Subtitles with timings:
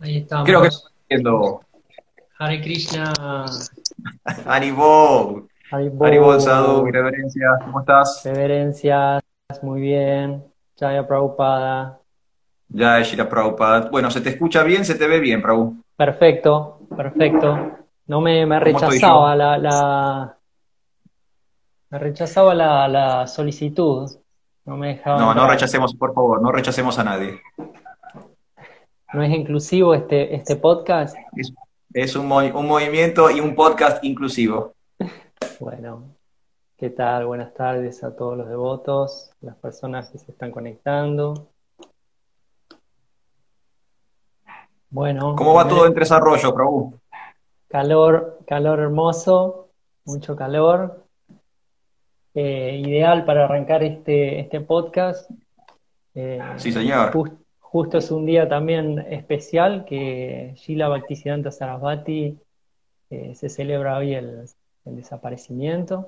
[0.00, 0.46] Ahí estamos.
[0.46, 1.60] Creo que estoy viendo.
[2.38, 3.12] Hare Krishna.
[4.46, 5.48] Haribol.
[5.70, 6.06] Haribol.
[6.08, 7.46] Haribol Sadhu, reverencia.
[7.64, 8.22] ¿Cómo estás?
[8.24, 9.22] Reverencias,
[9.62, 10.44] muy bien.
[10.78, 11.98] Jaya Prabhupada.
[12.68, 13.88] Ya, Shira Prabhupada.
[13.90, 14.84] Bueno, ¿se te escucha bien?
[14.84, 15.76] ¿Se te ve bien, Prabhu?
[15.96, 17.70] Perfecto, perfecto.
[18.06, 20.36] No me, me ¿Cómo estoy rechazaba la, la-
[21.90, 24.10] me rechazaba la, la solicitud.
[24.64, 27.40] No me dejaba No, no rechacemos, por favor, no rechacemos a nadie.
[29.12, 31.16] ¿No es inclusivo este, este podcast?
[31.36, 31.52] Es,
[31.92, 34.72] es un, un movimiento y un podcast inclusivo.
[35.60, 36.14] Bueno,
[36.76, 37.26] ¿qué tal?
[37.26, 41.48] Buenas tardes a todos los devotos, las personas que se están conectando.
[44.88, 46.98] Bueno, ¿Cómo va todo en Tres Arroyos, Prabhu?
[47.68, 49.68] Calor, calor hermoso,
[50.04, 51.04] mucho calor.
[52.34, 55.30] Eh, ideal para arrancar este, este podcast.
[56.14, 57.12] Eh, Sí, señor.
[57.12, 57.30] jus-
[57.72, 62.38] justo es un día también especial que Shila Bhaktisiddhanta Sarasvati
[63.08, 64.44] eh, se celebra hoy el,
[64.84, 66.06] el desaparecimiento.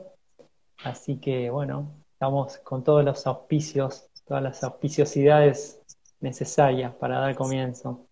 [0.85, 5.81] Así que bueno, estamos con todos los auspicios, todas las auspiciosidades
[6.21, 8.09] necesarias para dar comienzo.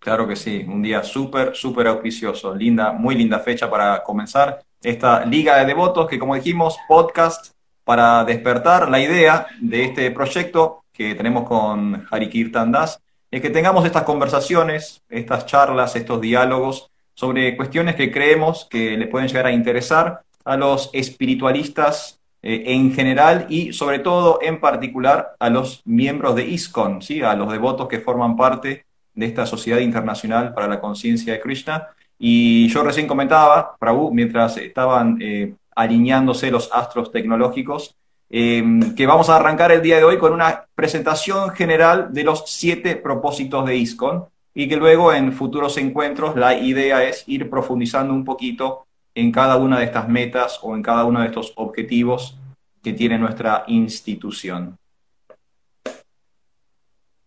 [0.00, 2.52] Claro que sí, un día súper, súper auspicioso.
[2.56, 7.52] Linda, muy linda fecha para comenzar esta Liga de Devotos, que como dijimos, podcast
[7.84, 13.84] para despertar la idea de este proyecto que tenemos con Harikirtan Das, es que tengamos
[13.84, 19.52] estas conversaciones, estas charlas, estos diálogos sobre cuestiones que creemos que le pueden llegar a
[19.52, 26.36] interesar a los espiritualistas eh, en general y sobre todo en particular a los miembros
[26.36, 27.22] de ISKCON, ¿sí?
[27.22, 31.88] a los devotos que forman parte de esta Sociedad Internacional para la Conciencia de Krishna.
[32.18, 37.96] Y yo recién comentaba, Prabhu, mientras estaban eh, alineándose los astros tecnológicos,
[38.28, 38.62] eh,
[38.96, 42.96] que vamos a arrancar el día de hoy con una presentación general de los siete
[42.96, 48.24] propósitos de ISKCON y que luego en futuros encuentros la idea es ir profundizando un
[48.24, 52.38] poquito en cada una de estas metas o en cada uno de estos objetivos
[52.82, 54.76] que tiene nuestra institución.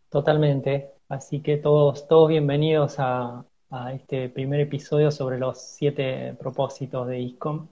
[0.09, 0.91] Totalmente.
[1.07, 7.19] Así que todos, todos bienvenidos a, a este primer episodio sobre los siete propósitos de
[7.19, 7.69] ISKCON.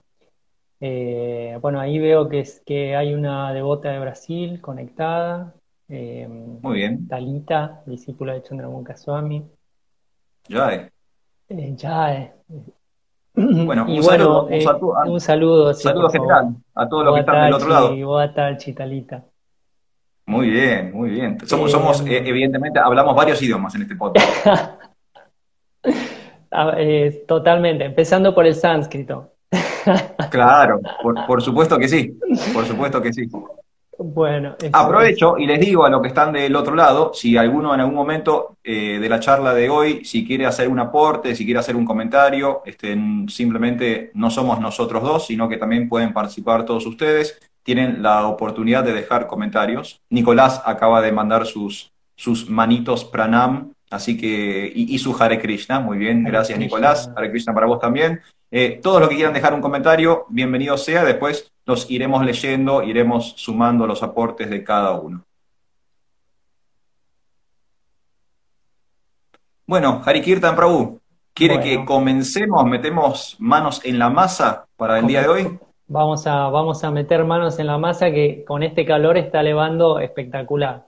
[0.80, 5.54] Eh, bueno, ahí veo que, es, que hay una devota de Brasil conectada,
[5.88, 9.44] eh, Muy bien, Talita, discípula de Chandramukha Swami.
[10.48, 10.74] ya.
[10.74, 10.90] eh.
[11.76, 12.32] Ya, eh.
[13.34, 16.88] Bueno, Y un bueno, saludo, un eh, saludo, un saludo, sí, saludo por general a
[16.88, 17.96] todos los que están del otro lado.
[18.06, 19.24] Boatachi, Talita.
[20.26, 21.38] Muy bien, muy bien.
[21.46, 24.28] Somos, Eh, somos eh, evidentemente, hablamos varios idiomas en este podcast.
[26.50, 26.74] Ah,
[27.26, 29.32] totalmente, empezando por el sánscrito.
[30.30, 32.18] Claro, por, por supuesto que sí,
[32.52, 33.28] por supuesto que sí.
[34.00, 37.74] Bueno, es- Aprovecho y les digo a los que están del otro lado, si alguno
[37.74, 41.44] en algún momento eh, de la charla de hoy, si quiere hacer un aporte, si
[41.44, 42.96] quiere hacer un comentario, este,
[43.28, 47.38] simplemente no somos nosotros dos, sino que también pueden participar todos ustedes.
[47.64, 50.00] Tienen la oportunidad de dejar comentarios.
[50.10, 55.80] Nicolás acaba de mandar sus, sus manitos pranam, así que, y, y su Hare Krishna,
[55.80, 56.64] muy bien, Hare gracias Krishna.
[56.78, 58.20] Nicolás, Hare Krishna para vos también.
[58.50, 63.34] Eh, todos los que quieran dejar un comentario, bienvenido sea, después los iremos leyendo, iremos
[63.36, 65.22] sumando los aportes de cada uno.
[69.66, 70.98] Bueno, Harikirtan Prabhu,
[71.34, 71.80] ¿quiere Bueno.
[71.80, 75.58] que comencemos, metemos manos en la masa para el día de hoy?
[75.86, 80.00] Vamos a, vamos a meter manos en la masa que con este calor está levando
[80.00, 80.87] espectacular.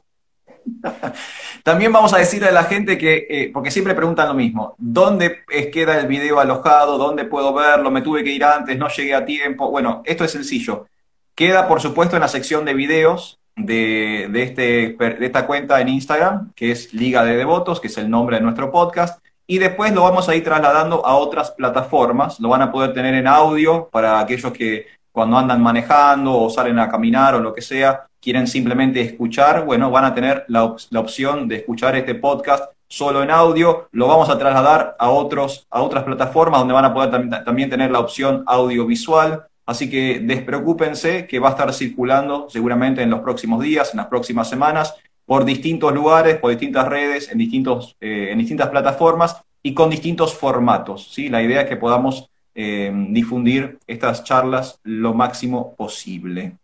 [1.62, 5.40] También vamos a decirle a la gente que, eh, porque siempre preguntan lo mismo, ¿dónde
[5.72, 6.98] queda el video alojado?
[6.98, 7.90] ¿Dónde puedo verlo?
[7.90, 9.70] Me tuve que ir antes, no llegué a tiempo.
[9.70, 10.86] Bueno, esto es sencillo.
[11.34, 15.88] Queda, por supuesto, en la sección de videos de, de este, de esta cuenta en
[15.88, 19.22] Instagram, que es Liga de Devotos, que es el nombre de nuestro podcast.
[19.46, 22.38] Y después lo vamos a ir trasladando a otras plataformas.
[22.38, 26.78] Lo van a poder tener en audio para aquellos que cuando andan manejando o salen
[26.78, 30.80] a caminar o lo que sea, quieren simplemente escuchar, bueno, van a tener la, op-
[30.90, 33.88] la opción de escuchar este podcast solo en audio.
[33.92, 37.70] Lo vamos a trasladar a, otros, a otras plataformas donde van a poder tam- también
[37.70, 39.44] tener la opción audiovisual.
[39.66, 44.06] Así que despreocúpense que va a estar circulando seguramente en los próximos días, en las
[44.08, 49.72] próximas semanas, por distintos lugares, por distintas redes, en, distintos, eh, en distintas plataformas y
[49.72, 51.08] con distintos formatos.
[51.12, 51.28] ¿sí?
[51.28, 52.29] La idea es que podamos
[52.62, 56.56] eh, difundir estas charlas lo máximo posible.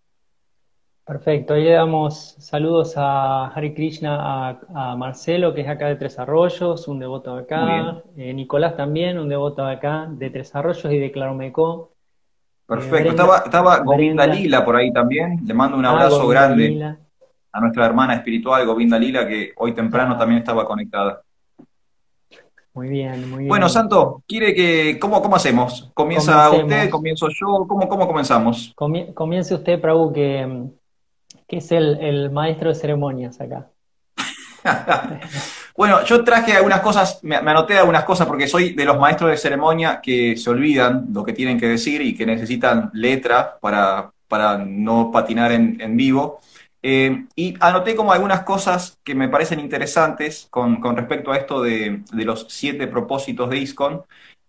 [1.04, 4.18] Perfecto, ahí le damos saludos a Hare Krishna,
[4.50, 8.76] a, a Marcelo, que es acá de Tres Arroyos, un devoto de acá, eh, Nicolás
[8.76, 11.92] también, un devoto de acá, de Tres Arroyos y de Claromecó.
[12.66, 12.90] Perfecto.
[12.96, 14.26] Brenda- Estaba, estaba Govinda.
[14.26, 15.38] Lila por ahí también.
[15.46, 16.98] Le mando un Ah, abrazo grande Lila.
[17.52, 21.22] a nuestra hermana espiritual, Govinda Lila, que hoy temprano también estaba conectada.
[22.76, 23.48] Muy bien, muy bien.
[23.48, 25.90] Bueno, Santo, ¿quiere que, cómo, cómo hacemos?
[25.94, 26.90] ¿Comienza usted?
[26.90, 27.66] ¿Comienzo yo?
[27.66, 28.74] ¿Cómo, cómo comenzamos?
[28.76, 30.68] comience usted, Prabhu, que,
[31.48, 33.70] que es el, el maestro de ceremonias acá.
[35.76, 39.38] bueno, yo traje algunas cosas, me, anoté algunas cosas porque soy de los maestros de
[39.38, 44.58] ceremonia que se olvidan lo que tienen que decir y que necesitan letra para, para
[44.58, 46.40] no patinar en, vivo.
[46.88, 52.04] Eh, y anoté como algunas cosas que me parecen interesantes con, respecto a esto de,
[52.12, 54.04] los siete propósitos de ISCON.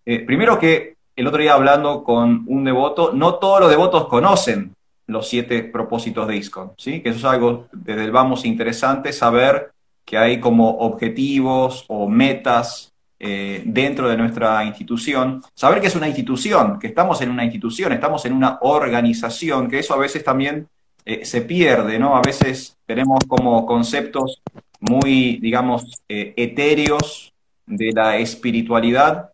[0.06, 4.76] Eh, primero que el otro día hablando con un devoto, no todos los devotos conocen
[5.08, 7.02] los siete propósitos de ISCON, ¿sí?
[7.02, 9.72] que eso es algo desde el vamos interesante, saber
[10.06, 16.08] que hay como objetivos o metas eh, dentro de nuestra institución, saber que es una
[16.08, 20.68] institución, que estamos en una institución, estamos en una organización, que eso a veces también
[21.10, 22.18] eh, se pierde, ¿no?
[22.18, 24.42] A veces tenemos como conceptos
[24.82, 27.32] muy, digamos, eh, etéreos
[27.66, 29.30] de la espiritualidad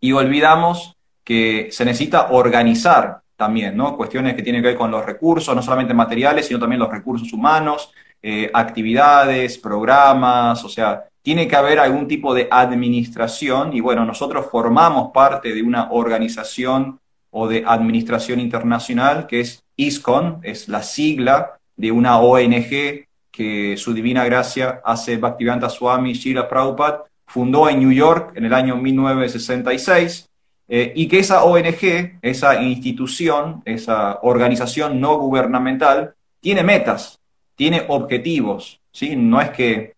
[0.00, 3.94] y olvidamos que se necesita organizar también, ¿no?
[3.94, 7.30] Cuestiones que tienen que ver con los recursos, no solamente materiales, sino también los recursos
[7.30, 14.06] humanos, eh, actividades, programas, o sea, tiene que haber algún tipo de administración y bueno,
[14.06, 16.98] nosotros formamos parte de una organización
[17.30, 23.92] o de administración internacional que es ISCON, es la sigla de una ONG que su
[23.92, 30.28] divina gracia hace Bhaktivedanta Swami Shira Prabhupada fundó en New York en el año 1966
[30.68, 37.18] eh, y que esa ONG, esa institución, esa organización no gubernamental, tiene metas,
[37.54, 39.16] tiene objetivos, ¿sí?
[39.16, 39.94] No es que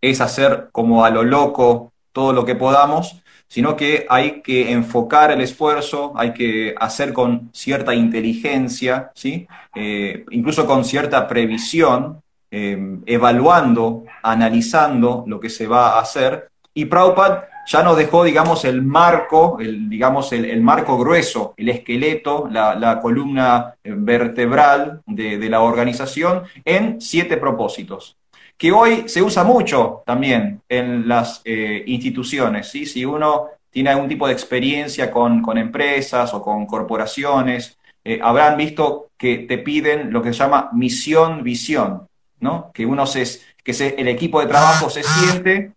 [0.00, 3.19] es hacer como a lo loco todo lo que podamos,
[3.50, 9.48] sino que hay que enfocar el esfuerzo, hay que hacer con cierta inteligencia, ¿sí?
[9.74, 16.48] Eh, incluso con cierta previsión, eh, evaluando, analizando lo que se va a hacer.
[16.72, 22.48] Y Prabhupada ya nos dejó, digamos, el marco, el, digamos, el, marco grueso, el esqueleto,
[22.48, 28.16] la, columna vertebral de, la organización en siete propósitos,
[28.60, 32.68] que hoy se usa mucho también en las eh, instituciones.
[32.68, 32.84] ¿sí?
[32.84, 39.12] Si uno tiene algún tipo de experiencia con, empresas o con corporaciones, eh, habrán visto
[39.16, 42.06] que te piden lo que se llama misión, visión,
[42.40, 42.70] ¿no?
[42.74, 45.72] Que uno se, que el equipo de trabajo se siente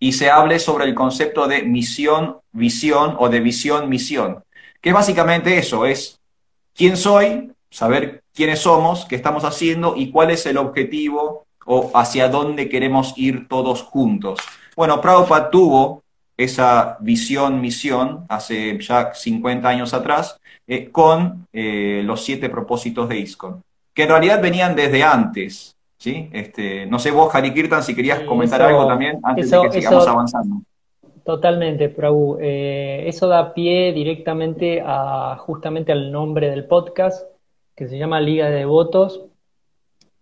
[0.00, 4.42] y se hable sobre el concepto de misión, visión o de visión, misión,
[4.80, 6.18] que básicamente eso, es
[6.74, 12.28] quién soy, saber quiénes somos, qué estamos haciendo y cuál es el objetivo o hacia
[12.28, 14.38] dónde queremos ir todos juntos.
[14.74, 16.02] Bueno, Prabhupada tuvo
[16.36, 23.18] esa visión, misión, hace ya 50 años atrás, eh, con eh, los siete propósitos de
[23.18, 23.62] ISKCON,
[23.94, 26.28] que en realidad venían desde antes, ¿sí?
[26.32, 30.06] Este, no sé vos, Hari Kirtan, si querías comentar algo también antes de que sigamos
[30.06, 30.56] avanzando.
[31.24, 32.38] Totalmente, Prabhu.
[32.40, 37.26] Eh, eso da pie directamente a justamente al nombre del podcast,
[37.74, 39.24] que se llama Liga de Devotos.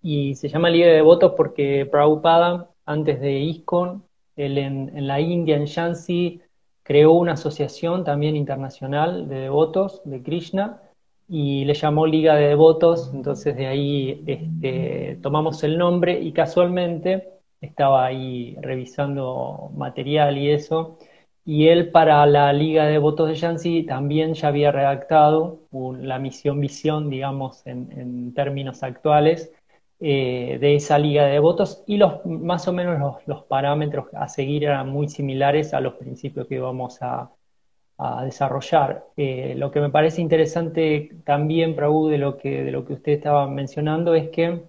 [0.05, 4.05] Y se llama Liga de Devotos porque Prabhupada, antes de ISKCON,
[4.37, 6.43] él en, la India, en Shansi,
[6.83, 10.83] creó una asociación también internacional de devotos de Krishna
[11.27, 17.41] y le llamó Liga de Devotos, entonces de ahí este, tomamos el nombre y casualmente
[17.63, 20.99] estaba ahí revisando material y eso,
[21.47, 26.61] y él para la Liga de Devotos de Yancy también ya había redactado la misión
[26.61, 29.51] visión, digamos, en, términos actuales,
[30.01, 34.65] eh, de esa Liga de Devotos, y los, más o menos los, parámetros a seguir
[34.65, 37.31] eran muy similares a los principios que íbamos a,
[38.25, 39.07] desarrollar.
[39.17, 43.13] Eh, lo que me parece interesante también, Prabhu, de lo que, de lo que usted
[43.13, 44.65] estaba mencionando es que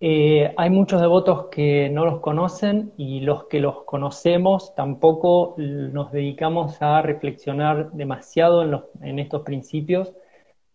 [0.00, 6.10] eh, hay muchos devotos que no los conocen y los que los conocemos tampoco nos
[6.12, 8.62] dedicamos a reflexionar demasiado
[9.02, 10.14] en, estos principios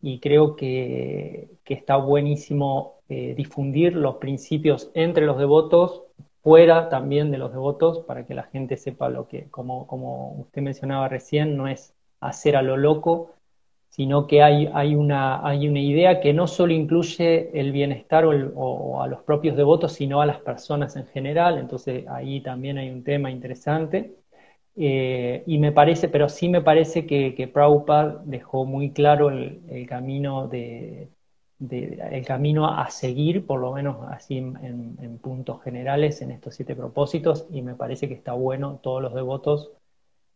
[0.02, 6.04] y creo que está buenísimo eh, difundir los principios entre los devotos
[6.42, 10.62] fuera también de los devotos para que la gente sepa lo que, como, como usted
[10.62, 13.32] mencionaba recién, no es hacer a lo loco,
[13.90, 19.02] sino que hay, hay, una, hay una idea que no solo incluye el bienestar o,
[19.02, 21.58] a los propios devotos, sino a las personas en general.
[21.60, 24.16] Entonces ahí también hay un tema interesante.
[24.76, 29.86] Eh, y me parece, pero sí me parece que, que Prabhupada dejó muy claro el
[29.88, 31.10] camino de,
[31.70, 37.48] el camino a seguir, por lo menos así en, puntos generales, en estos siete propósitos,
[37.52, 39.72] y me parece que está bueno todos los devotos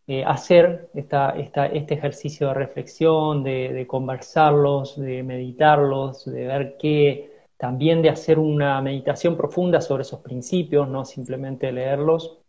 [0.10, 8.02] eh, hacer esta, este ejercicio de reflexión, de, conversarlos, de meditarlos, de ver qué, también
[8.02, 12.40] de hacer una meditación profunda sobre esos principios, no simplemente leerlos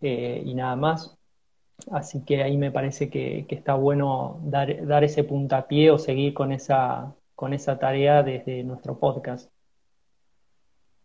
[0.00, 1.16] eh, y nada más.
[1.90, 6.52] Así que ahí me parece que, está bueno dar, dar, ese puntapié o seguir con
[6.52, 9.50] esa, con esa tarea desde nuestro podcast.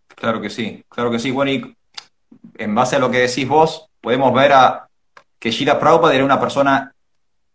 [0.07, 1.31] Claro que sí, claro que sí.
[1.31, 1.75] Bueno, y
[2.57, 4.51] en base a lo que decís vos, podemos ver
[5.39, 6.93] que Shira Prabhupada era una persona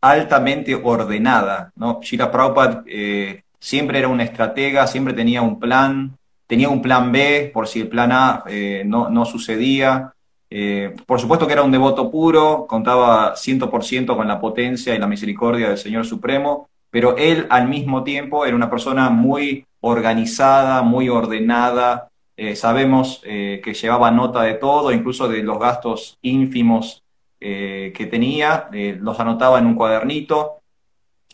[0.00, 2.00] altamente ordenada, ¿no?
[2.02, 7.50] Shira Prabhupada eh, siempre era un estratega, siempre tenía un plan, tenía un plan B
[7.52, 10.12] por si el plan A eh, no, no, sucedía.
[10.50, 15.06] Eh, por supuesto que era un devoto puro, contaba 100% con la potencia y la
[15.06, 21.08] misericordia del Señor Supremo, pero él al mismo tiempo era una persona muy organizada, muy
[21.08, 27.02] ordenada, eh, sabemos eh, que llevaba nota de todo, incluso de los gastos ínfimos
[27.40, 28.68] eh, que tenía,
[29.00, 30.58] los anotaba en un cuadernito.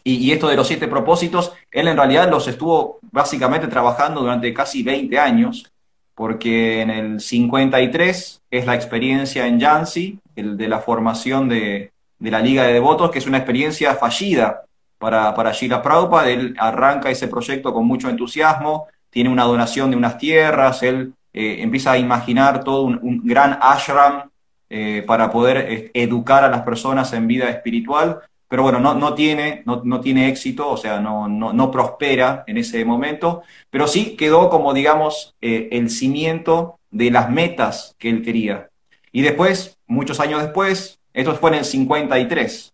[0.05, 4.85] Y, esto de los siete propósitos, él en realidad los estuvo básicamente trabajando durante casi
[4.85, 5.71] 20 años,
[6.15, 12.41] porque en el 53 es la experiencia en Yancy, el de la formación de, la
[12.41, 14.68] Liga de Devotos, que es una experiencia fallida
[14.99, 16.31] para, para Sheila Prabhupada.
[16.31, 21.63] Él arranca ese proyecto con mucho entusiasmo, tiene una donación de unas tierras, él eh,
[21.63, 24.31] empieza a imaginar todo un, gran ashram
[24.69, 29.15] eh, para poder eh, educar a las personas en vida espiritual, pero bueno, no, no,
[29.15, 34.49] tiene, no, tiene éxito, o sea, no, no, prospera en ese momento, pero sí quedó
[34.49, 38.71] como, digamos, el cimiento de las metas que él quería.
[39.13, 42.73] Y después, muchos años después, esto fue en el 53,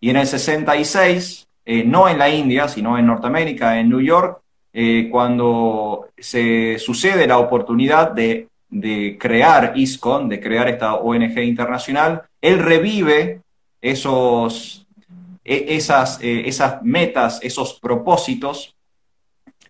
[0.00, 4.40] y en el 66, no en la India, sino en Norteamérica, en New York,
[4.78, 8.48] eh, cuando se sucede la oportunidad de,
[9.18, 13.40] crear ISCON, de crear esta ONG internacional, él revive
[13.80, 14.86] esos,
[15.42, 18.76] e, esas, eh, esas metas, esos propósitos,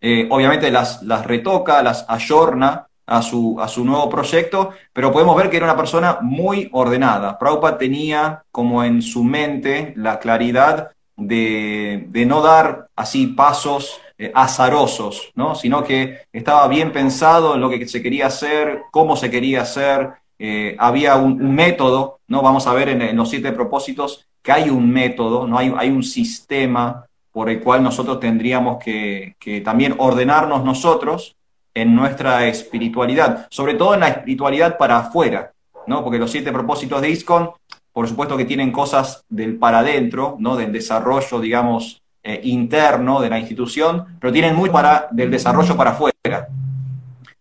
[0.00, 5.36] eh, obviamente las, las retoca, las ayorna a su, a su nuevo proyecto, pero podemos
[5.36, 7.38] ver que era una persona muy ordenada.
[7.38, 14.32] Prabhupada tenía como en su mente la claridad de, de no dar así pasos eh,
[14.34, 15.54] azarosos, ¿no?
[15.54, 20.08] sino que estaba bien pensado en lo que se quería hacer, cómo se quería hacer,
[20.38, 22.40] eh, había un, método, ¿no?
[22.40, 25.58] vamos a ver en, los siete propósitos que hay un método, ¿no?
[25.58, 31.36] hay, hay un sistema por el cual nosotros tendríamos que, también ordenarnos nosotros
[31.74, 35.52] en nuestra espiritualidad, sobre todo en la espiritualidad para afuera,
[35.86, 36.02] ¿no?
[36.02, 37.50] porque los siete propósitos de ISCON,
[37.96, 40.54] por supuesto que tienen cosas del para adentro, ¿no?
[40.54, 45.92] del desarrollo, digamos, eh, interno de la institución, pero tienen muy para, del desarrollo para
[45.92, 46.46] afuera.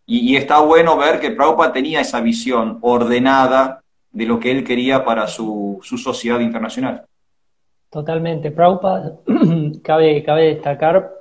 [0.06, 3.82] Y, está bueno ver que Prabhupada tenía esa visión ordenada
[4.14, 7.04] de lo que él quería para su, sociedad internacional.
[7.90, 8.50] Totalmente.
[8.50, 9.12] Prabhupada,
[9.84, 11.12] cabe, cabe destacar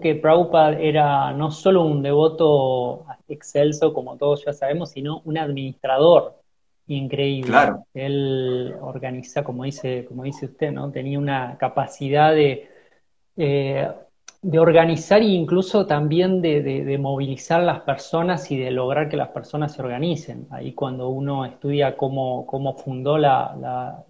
[0.00, 6.37] que Prabhupada era no solo un devoto excelso, como todos ya sabemos, sino un administrador
[6.88, 7.50] increíble.
[7.50, 7.86] Claro.
[7.94, 10.90] Él organiza, como dice, como dice usted, ¿no?
[10.90, 12.68] Tenía una capacidad de,
[13.36, 13.88] eh,
[14.40, 19.72] de organizar e incluso también de, movilizar las personas y de lograr que las personas
[19.74, 20.46] se organicen.
[20.50, 22.46] Ahí cuando uno estudia cómo,
[22.82, 24.04] fundó la,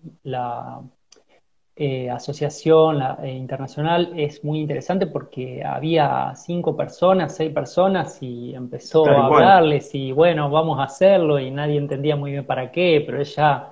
[1.79, 9.07] eh, asociación eh, internacional es muy interesante porque había cinco personas, seis personas y empezó
[9.07, 13.21] a hablarles y bueno, vamos a hacerlo y nadie entendía muy bien para qué, pero
[13.21, 13.69] ella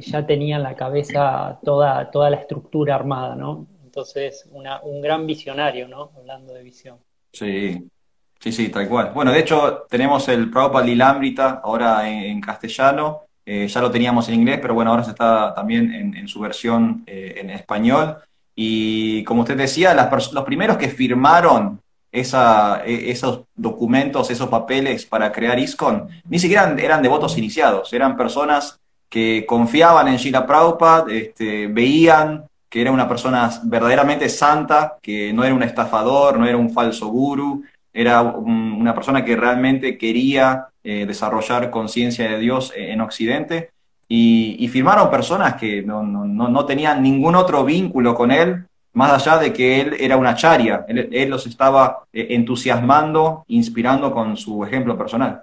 [0.00, 3.66] ya tenía en la cabeza toda, toda la estructura armada, ¿no?
[3.82, 6.10] Entonces, un gran visionario, ¿no?
[6.16, 6.98] Hablando de visión.
[7.32, 7.90] Sí,
[8.38, 9.12] sí, sí, tal cual.
[9.14, 13.27] Bueno, de hecho, tenemos el Prabhupada Lilambrita ahora en, castellano.
[13.50, 17.02] Eh, ya lo teníamos en inglés, pero bueno, ahora se está también en, su versión
[17.06, 18.18] eh, en español.
[18.54, 19.94] Y como usted decía,
[20.34, 21.80] los primeros que firmaron
[22.12, 28.18] esa, e, esos documentos, esos papeles para crear ISCON, ni siquiera eran, devotos iniciados, eran
[28.18, 28.78] personas
[29.08, 35.42] que confiaban en Shila Prabhupada, este, veían que era una persona verdaderamente santa, que no
[35.42, 37.64] era un estafador, no era un falso guru,
[37.98, 43.70] era una persona que realmente quería eh, desarrollar conciencia de Dios en Occidente.
[44.06, 49.80] Y, firmaron personas que no, tenían ningún otro vínculo con él, más allá de que
[49.80, 55.42] él era una charia, él los estaba eh, entusiasmando, inspirando con su ejemplo personal.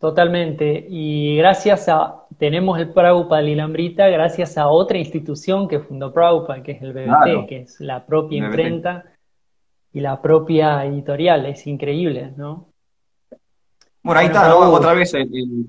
[0.00, 0.86] Totalmente.
[0.88, 6.72] Y gracias a, tenemos el Prabhupada Lilambrita, gracias a otra institución que fundó Prabhupada, que
[6.72, 9.04] es el BBT, que es la propia imprenta
[9.96, 11.46] y la propia editorial.
[11.46, 12.68] Es increíble, ¿no?
[14.02, 15.10] Bueno, ahí está, otra vez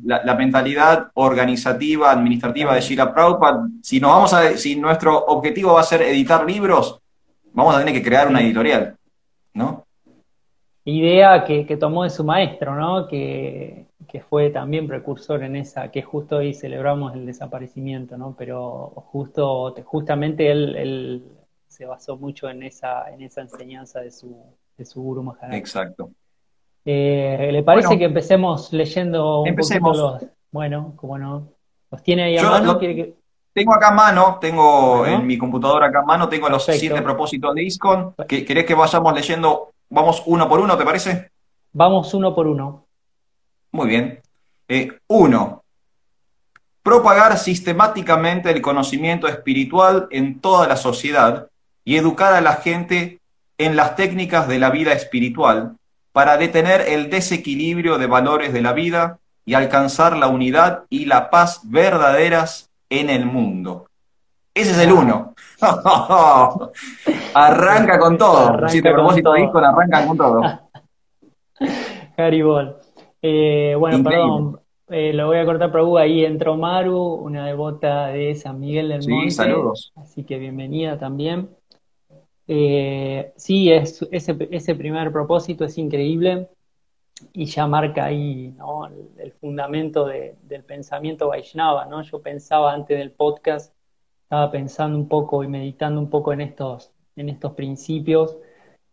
[0.04, 3.70] la, mentalidad organizativa, administrativa de Shira Prabhupada.
[3.82, 7.00] Si, nos vamos a, si nuestro objetivo va a ser editar libros,
[7.54, 8.98] vamos a tener que crear una editorial,
[9.54, 9.86] ¿no?
[10.84, 13.08] idea que, tomó de su maestro, ¿no?
[13.08, 13.86] Que,
[14.30, 18.36] fue también precursor en esa, que justo hoy celebramos el desaparecimiento, ¿no?
[18.38, 21.24] Pero justo, justamente él,
[21.78, 24.36] se basó mucho en esa, en esa enseñanza de su,
[24.76, 25.54] de su Guru Maharaj.
[25.54, 26.10] Exacto.
[26.84, 29.96] Eh, ¿Le parece que empecemos leyendo un empecemos.
[29.96, 30.32] poquito los...
[30.50, 31.50] Bueno, como no.
[31.92, 32.80] ¿Los tiene ahí a mano?
[33.54, 37.54] Tengo acá a mano, tengo en mi computadora acá a mano, tengo los siete propósitos
[37.54, 38.16] de ISCON.
[38.28, 41.32] ¿Querés que vayamos leyendo, vamos uno por uno, te parece?
[41.74, 42.86] Vamos uno por uno.
[43.72, 44.20] Muy bien.
[44.68, 45.64] Eh, uno,
[46.82, 51.50] propagar sistemáticamente el conocimiento espiritual en toda la sociedad
[51.88, 53.22] y educar a la gente
[53.58, 55.78] en las técnicas de la vida espiritual
[56.12, 61.30] para detener el desequilibrio de valores de la vida y alcanzar la unidad y la
[61.30, 63.86] paz verdaderas en el mundo.
[64.54, 65.34] Ese es el uno.
[67.34, 68.50] arranca con todo.
[68.50, 70.42] Arranca si te propósito de Discord, arrancan con todo.
[72.18, 72.76] Haribol.
[73.22, 78.36] Eh, bueno, perdón, eh, lo voy a cortar, pero ahí entró Maru, una devota de
[78.36, 79.94] San Miguel del sí, saludos.
[79.96, 81.56] Así que bienvenida también.
[82.48, 86.50] Eh, sí, es, ese, primer propósito es increíble
[87.34, 88.56] y ya marca ahí
[89.18, 91.86] el, fundamento del pensamiento Vaishnava.
[91.86, 92.02] ¿no?
[92.04, 93.74] Yo pensaba antes del podcast,
[94.24, 98.38] estaba pensando un poco y meditando un poco en estos, en estos principios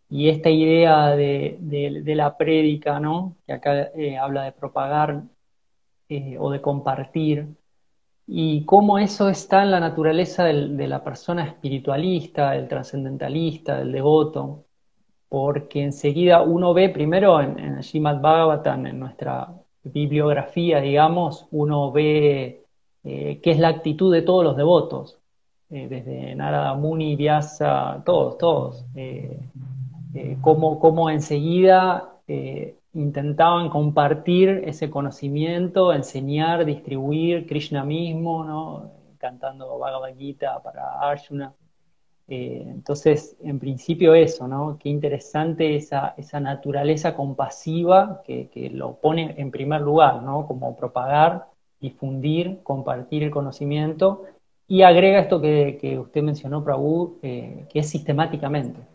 [0.09, 1.57] y esta idea de,
[2.05, 3.37] la prédica, ¿no?
[3.45, 5.23] que acá eh, habla de propagar
[6.09, 7.47] eh, o de compartir,
[8.27, 14.65] y cómo eso está en la naturaleza de la persona espiritualista, del trascendentalista, del devoto
[15.35, 19.53] porque enseguida uno ve primero en, en Srimad Bhagavatam, en nuestra
[19.83, 22.63] bibliografía, digamos, uno ve
[23.03, 25.19] eh, qué es la actitud de todos los devotos,
[25.69, 29.39] eh, desde Narada Muni, Vyasa, todos, todos, eh,
[30.41, 32.13] cómo, cómo, enseguida
[32.95, 38.91] intentaban compartir ese conocimiento, enseñar, distribuir Krishna mismo, ¿no?
[39.17, 41.53] cantando Bhagavad Gita para Arjuna.
[42.27, 44.77] Eh, entonces, en principio eso, ¿no?
[44.79, 50.47] Qué interesante esa, esa naturaleza compasiva que, lo pone en primer lugar, ¿no?
[50.47, 51.45] Como propagar,
[51.79, 54.23] difundir, compartir el conocimiento
[54.67, 58.94] y agrega esto que, usted mencionó, Prabhu, eh, que es sistemáticamente.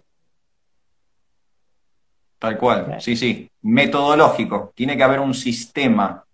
[2.40, 6.24] Tal cual, sí, sí, metodológico, tiene que haber un sistema,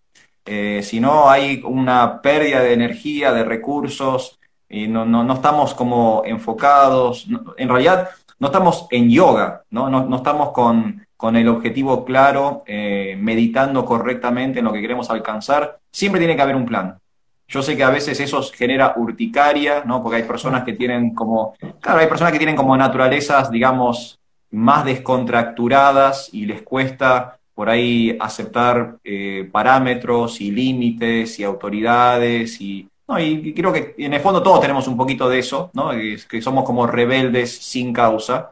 [0.45, 4.39] eh, si no hay una pérdida de energía, de recursos,
[4.69, 10.17] y no, no, no estamos como enfocados, en realidad no estamos en yoga, no, no,
[10.17, 16.21] estamos con, con, el objetivo claro, eh, meditando correctamente en lo que queremos alcanzar, siempre
[16.21, 17.01] tiene que haber un plan.
[17.49, 20.05] Yo sé que a veces eso genera urticaria, ¿no?
[20.05, 24.85] Porque hay personas que tienen como, claro, hay personas que tienen como naturalezas, digamos, más
[24.85, 33.21] descontracturadas y les cuesta por ahí aceptar eh, parámetros y límites y autoridades y no,
[33.21, 35.91] y creo que en el fondo todos tenemos un poquito de eso, ¿no?
[35.91, 38.49] que, somos como rebeldes sin causa,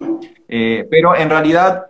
[0.46, 1.86] eh, pero en realidad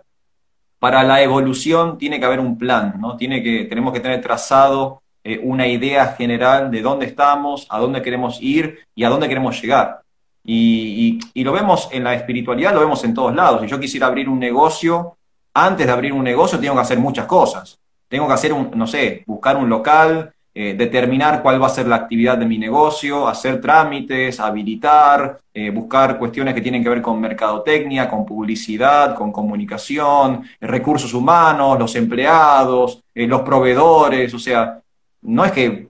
[0.79, 3.17] para la evolución tiene que haber un plan, ¿no?
[3.17, 8.01] Tiene que, tenemos que tener trazado eh, una idea general de dónde estamos, a dónde
[8.01, 10.01] queremos ir y a dónde queremos llegar.
[10.47, 13.61] Y, lo vemos en la espiritualidad, lo vemos en todos lados.
[13.61, 15.17] Si yo quisiera abrir un negocio,
[15.53, 17.79] antes de abrir un negocio tengo que hacer muchas cosas.
[18.07, 21.87] Tengo que hacer un, no sé, buscar un local, eh, determinar cuál va a ser
[21.87, 27.01] la actividad de mi negocio, hacer trámites, habilitar, eh, buscar cuestiones que tienen que ver
[27.01, 34.79] con mercadotecnia, con publicidad, con comunicación, recursos humanos, los empleados, eh, los proveedores, o sea,
[35.23, 35.89] no es que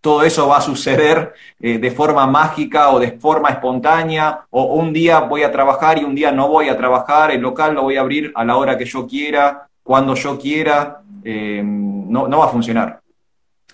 [0.00, 5.20] todo eso va a suceder de forma mágica o de forma espontánea, o un día
[5.20, 8.00] voy a trabajar y un día no voy a trabajar, el local lo voy a
[8.00, 13.00] abrir a la hora que yo quiera, cuando yo quiera, no, no va a funcionar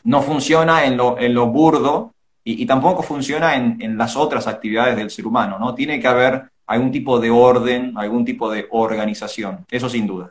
[0.06, 5.10] no funciona en lo, en lo burdo y, tampoco funciona en, las otras actividades del
[5.10, 5.74] ser humano, ¿no?
[5.74, 10.30] Tiene que haber algún tipo de orden, algún tipo de organización, eso sin duda.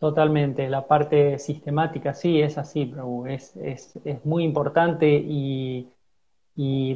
[0.00, 5.86] Totalmente, la parte sistemática sí es así, pero es, es, muy importante y,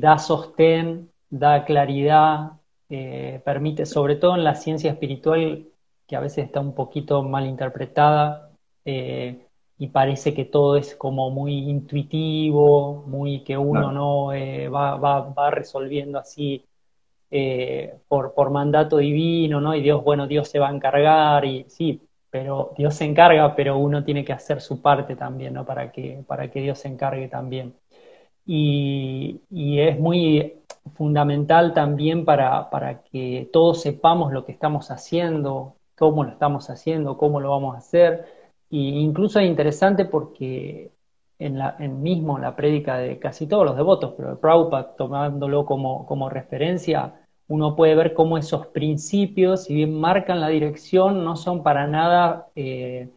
[0.00, 2.52] da sostén, da claridad,
[2.88, 5.66] eh, permite, sobre todo en la ciencia espiritual,
[6.06, 8.50] que a veces está un poquito mal interpretada,
[8.86, 14.96] eh, y parece que todo es como muy intuitivo, muy que uno no eh, va,
[14.96, 16.64] va, va, resolviendo así
[17.30, 19.74] eh, por, por mandato divino, ¿no?
[19.74, 22.00] Y Dios, bueno, Dios se va a encargar, y sí,
[22.35, 25.64] pero Dios se encarga, pero uno tiene que hacer su parte también, ¿no?
[25.64, 27.77] Para que, para que Dios se encargue también.
[28.44, 29.40] Y,
[29.79, 30.55] es muy
[30.97, 37.18] fundamental también para, para que todos sepamos lo que estamos haciendo, cómo lo estamos haciendo,
[37.18, 38.25] cómo lo vamos a hacer.
[38.68, 40.90] Y incluso es interesante porque
[41.38, 45.64] en, la, en mismo la prédica de casi todos los devotos, pero de Prabhupada tomándolo
[45.64, 47.14] como, como referencia,
[47.48, 52.48] uno puede ver cómo esos principios, si bien marcan la dirección, no son para nada
[52.54, 53.11] eh,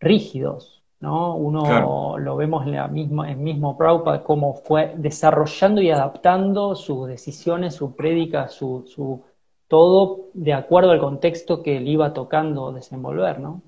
[0.00, 1.36] rígidos, ¿no?
[1.36, 7.08] Uno lo vemos en la misma, en mismo Prabhupada, cómo fue desarrollando y adaptando sus
[7.08, 9.22] decisiones, su prédica, su, su,
[9.68, 13.62] todo de acuerdo al contexto que él iba tocando desenvolver, ¿no?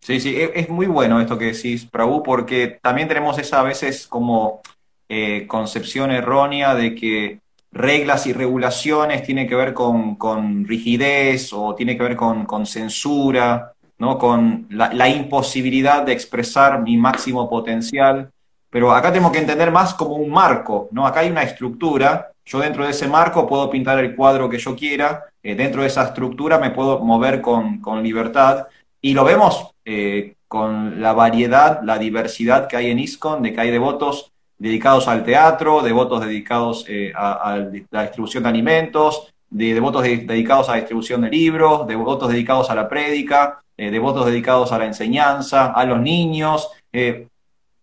[0.00, 3.62] Sí, sí, e, es muy bueno esto que decís, Prabhu, porque también tenemos esa a
[3.62, 4.60] veces como
[5.08, 7.43] eh, concepción errónea de que
[7.74, 14.16] reglas y regulaciones tienen que ver con, rigidez o tiene que ver con, censura, ¿no?
[14.16, 18.30] con la, imposibilidad de expresar mi máximo potencial.
[18.70, 21.06] Pero acá tenemos que entender más como un marco, ¿no?
[21.06, 24.74] Acá hay una estructura, yo dentro de ese marco puedo pintar el cuadro que yo
[24.74, 28.66] quiera, eh, dentro de esa estructura me puedo mover con, libertad,
[29.00, 33.60] y lo vemos eh, con la variedad, la diversidad que hay en ISCON, de que
[33.60, 37.58] hay devotos dedicados al teatro, devotos dedicados eh, a,
[37.90, 42.74] la distribución de alimentos, de devotos dedicados a la distribución de libros, devotos dedicados a
[42.74, 46.70] la prédica, eh, devotos dedicados a la enseñanza, a los niños.
[46.92, 47.28] Eh,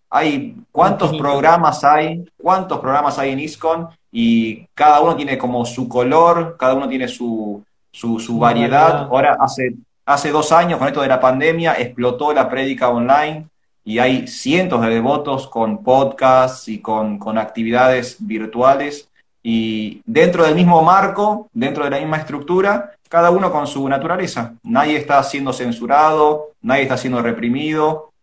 [0.10, 5.88] hay cuántos programas hay, cuántos programas hay en ISCON y cada uno tiene como su
[5.88, 9.04] color, cada uno tiene su, su, variedad.
[9.04, 13.48] Ahora, hace, hace dos años, con esto de la pandemia, explotó la prédica online
[13.92, 19.12] y hay cientos de devotos con podcasts y con, actividades virtuales
[19.44, 24.54] y dentro del mismo marco, dentro de la misma estructura, cada uno con su naturaleza.
[24.64, 28.14] Nadie está siendo censurado, nadie está siendo reprimido.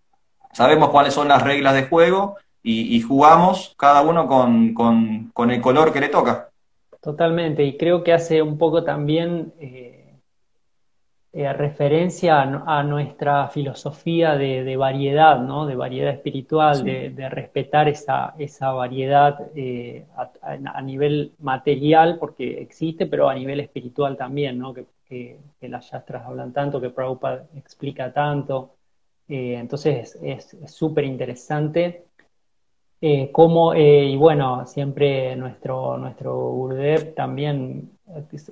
[0.54, 6.00] Sabemos cuáles son las reglas de juego y, jugamos cada uno con, el color que
[6.00, 6.48] le toca.
[7.02, 9.97] Totalmente, y creo que hace un poco también eh,
[11.30, 15.66] eh, referencia a, nuestra filosofía de, variedad, ¿no?
[15.66, 20.06] de variedad espiritual, de, respetar esa, esa variedad eh,
[20.42, 24.72] a, nivel material, porque existe, pero a nivel espiritual también, ¿no?
[24.72, 24.86] que,
[25.60, 28.76] las yastras hablan tanto, que Prabhupada explica tanto.
[29.28, 32.06] Eh, entonces es súper interesante.
[33.32, 37.97] como, y bueno, siempre nuestro, nuestro Gurudev también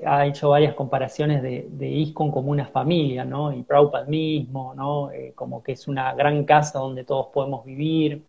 [0.05, 3.53] ha hecho varias comparaciones de, de ISCON como una familia, ¿no?
[3.53, 5.11] Y Prabhupada mismo, ¿no?
[5.11, 8.23] Eh, como que es una gran casa donde todos podemos vivir.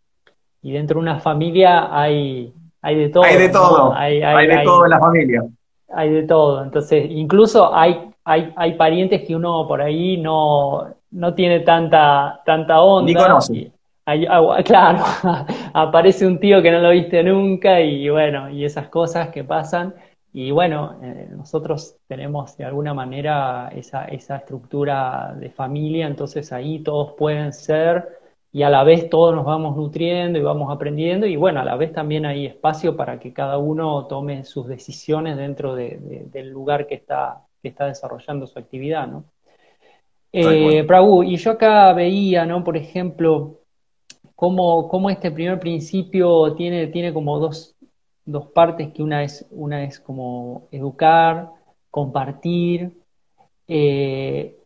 [0.61, 3.23] Y dentro de una familia hay, hay de todo.
[3.23, 3.93] Hay de todo.
[3.93, 5.45] Hay, de todo en la familia.
[5.93, 6.63] Hay de todo.
[6.63, 12.81] Entonces, incluso hay, hay, hay parientes que uno por ahí no, no tiene tanta, tanta
[12.81, 13.05] onda.
[13.05, 13.71] Ni conoce.
[14.63, 15.03] claro,
[15.73, 19.93] aparece un tío que no lo viste nunca y bueno, y esas cosas que pasan.
[20.39, 26.77] Y bueno, eh, nosotros tenemos de alguna manera esa, esa estructura de familia, entonces ahí
[26.83, 28.07] todos pueden ser
[28.51, 31.75] y a la vez todos nos vamos nutriendo y vamos aprendiendo y bueno, a la
[31.75, 36.93] vez también hay espacio para que cada uno tome sus decisiones dentro del lugar que
[36.93, 39.23] está, que está desarrollando su actividad, ¿no?
[40.31, 42.63] Eh, Prabhu, y yo acá veía, ¿no?
[42.63, 43.61] Por ejemplo,
[44.35, 47.75] cómo, cómo este primer principio tiene, tiene como dos,
[48.27, 51.51] dos partes, que una es, una es como educar,
[51.89, 52.91] compartir,
[53.67, 54.57] eh,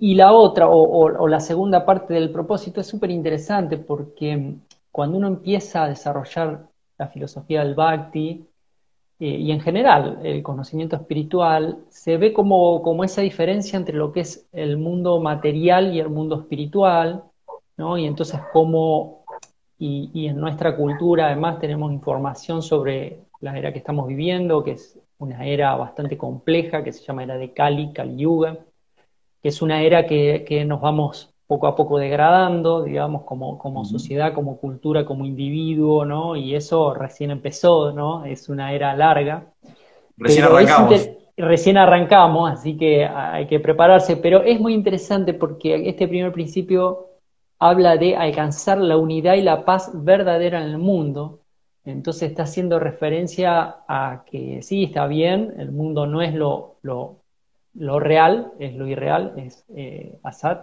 [0.00, 4.56] y la otra, o, la segunda parte del propósito, es súper interesante porque
[4.90, 6.68] cuando uno empieza a desarrollar
[6.98, 8.44] la filosofía del bhakti,
[9.20, 14.12] eh, y en general el conocimiento espiritual, se ve como, como, esa diferencia entre lo
[14.12, 17.22] que es el mundo material y el mundo espiritual,
[17.76, 17.96] ¿no?
[17.98, 19.21] Y entonces cómo
[19.84, 24.96] y, en nuestra cultura además tenemos información sobre la era que estamos viviendo, que es
[25.18, 28.58] una era bastante compleja, que se llama era de Kali, Kali Yuga,
[29.42, 34.32] que es una era que, nos vamos poco a poco degradando, digamos, como, como sociedad,
[34.34, 36.36] como cultura, como individuo, ¿no?
[36.36, 38.24] Y eso recién empezó, ¿no?
[38.24, 39.46] Es una era larga.
[40.16, 41.10] Recién arrancamos.
[41.36, 47.11] Recién arrancamos, así que hay que prepararse, pero es muy interesante porque este primer principio
[47.62, 51.42] habla de alcanzar la unidad y la paz verdadera en el mundo.
[51.84, 58.00] Entonces está haciendo referencia a que sí, está bien, el mundo no es lo, lo,
[58.00, 60.62] real, es lo irreal, es eh, Assad,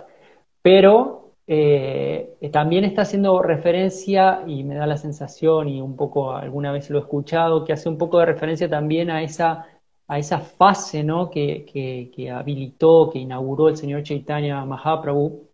[0.61, 6.73] pero eh, también está haciendo referencia, y me da la sensación, y un poco alguna
[6.73, 9.65] vez lo he escuchado, que hace un poco de referencia también a esa,
[10.07, 11.29] a esa fase ¿no?
[11.29, 15.48] que, que, que habilitó, que inauguró el señor Chaitanya Mahaprabhu,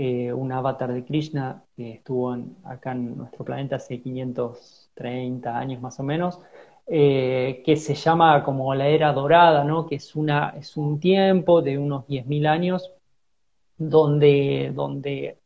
[0.00, 2.32] eh, un avatar de Krishna que estuvo
[2.62, 6.40] acá en nuestro planeta hace 530 años más o menos,
[6.86, 9.86] eh, que se llama como la era dorada, ¿no?
[9.86, 12.92] que es, una, es un tiempo de unos 10.000 años
[13.76, 15.38] donde, donde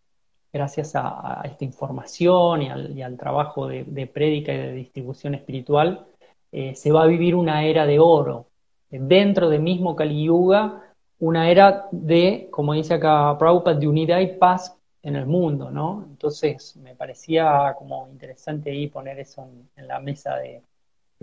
[0.52, 6.06] gracias a, esta información y al, trabajo de, de, prédica y de distribución espiritual,
[6.52, 8.48] eh, se va a vivir una era de oro.
[8.90, 10.91] Dentro del mismo Kali Yuga,
[11.22, 16.04] una era de, como dice acá Prabhupada, de unidad y paz en el mundo, ¿no?
[16.10, 20.62] Entonces me parecía como interesante ahí poner eso en, la mesa de,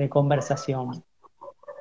[0.07, 1.03] conversación.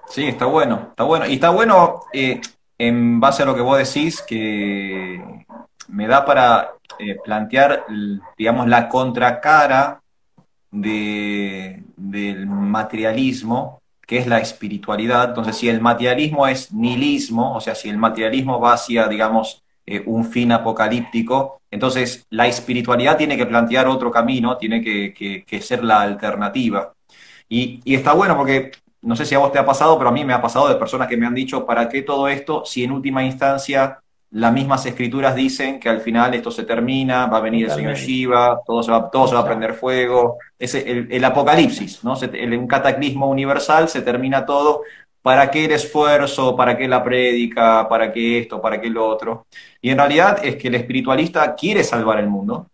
[0.08, 1.26] Sí, está bueno, está bueno.
[1.26, 2.40] Y está bueno, eh,
[2.76, 5.44] en base a lo que vos decís, que
[5.86, 7.84] me da para eh, plantear,
[8.36, 10.02] digamos, la contracara
[10.72, 13.77] de, del materialismo,
[14.08, 15.28] que es la espiritualidad.
[15.28, 20.02] Entonces, si el materialismo es nihilismo, o sea, si el materialismo va hacia, digamos, eh,
[20.06, 26.00] un fin apocalíptico, entonces la espiritualidad tiene que plantear otro camino, tiene que, ser la
[26.00, 26.94] alternativa.
[27.50, 28.70] Y, y, está bueno porque,
[29.02, 30.76] no sé si a vos te ha pasado, pero a mí me ha pasado de
[30.76, 34.84] personas que me han dicho, ¿para qué todo esto si en última instancia las mismas
[34.84, 38.82] escrituras dicen que al final esto se termina, va a venir el señor Shiva, todo
[38.82, 40.36] se va, todo se va a prender fuego.
[40.58, 42.14] Es el, apocalipsis, ¿no?
[42.14, 44.82] un cataclismo universal, se termina todo.
[45.22, 46.54] ¿Para qué el esfuerzo?
[46.54, 47.88] ¿Para qué la prédica?
[47.88, 48.60] ¿Para qué esto?
[48.60, 49.46] ¿Para qué lo otro?
[49.80, 52.70] Y en realidad es que el espiritualista quiere salvar el mundo,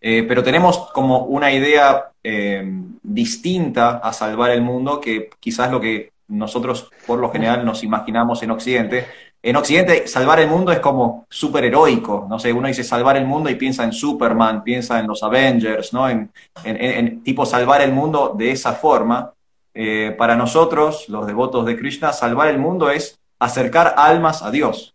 [0.00, 2.62] eh, pero tenemos como una idea eh,
[3.02, 8.42] distinta a salvar el mundo que quizás lo que nosotros por lo general nos imaginamos
[8.42, 9.06] en Occidente,
[9.48, 13.24] en Occidente salvar el mundo es como súper heroico, no sé, uno dice salvar el
[13.24, 16.06] mundo y piensa en Superman, piensa en los Avengers, ¿no?
[16.06, 19.32] En, tipo salvar el mundo de esa forma.
[19.72, 24.94] Eh, para nosotros, los devotos de Krishna, salvar el mundo es acercar almas a Dios.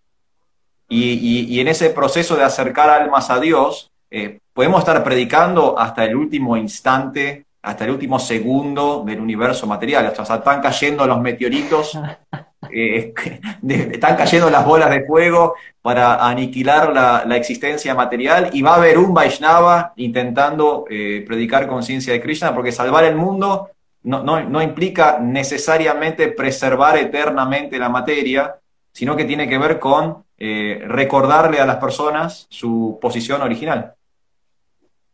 [0.88, 6.16] Y, en ese proceso de acercar almas a Dios, eh, podemos estar predicando hasta el
[6.16, 10.14] último instante, hasta el último segundo del universo material.
[10.16, 11.98] O están cayendo los meteoritos
[12.72, 13.14] Eh,
[13.68, 18.98] están cayendo las bolas de fuego para aniquilar la, existencia material y va a haber
[18.98, 23.70] un Vaishnava intentando eh, predicar conciencia de Krishna, porque salvar el mundo
[24.04, 28.56] no, implica necesariamente preservar eternamente la materia,
[28.92, 33.94] sino que tiene que ver con eh, recordarle a las personas su posición original.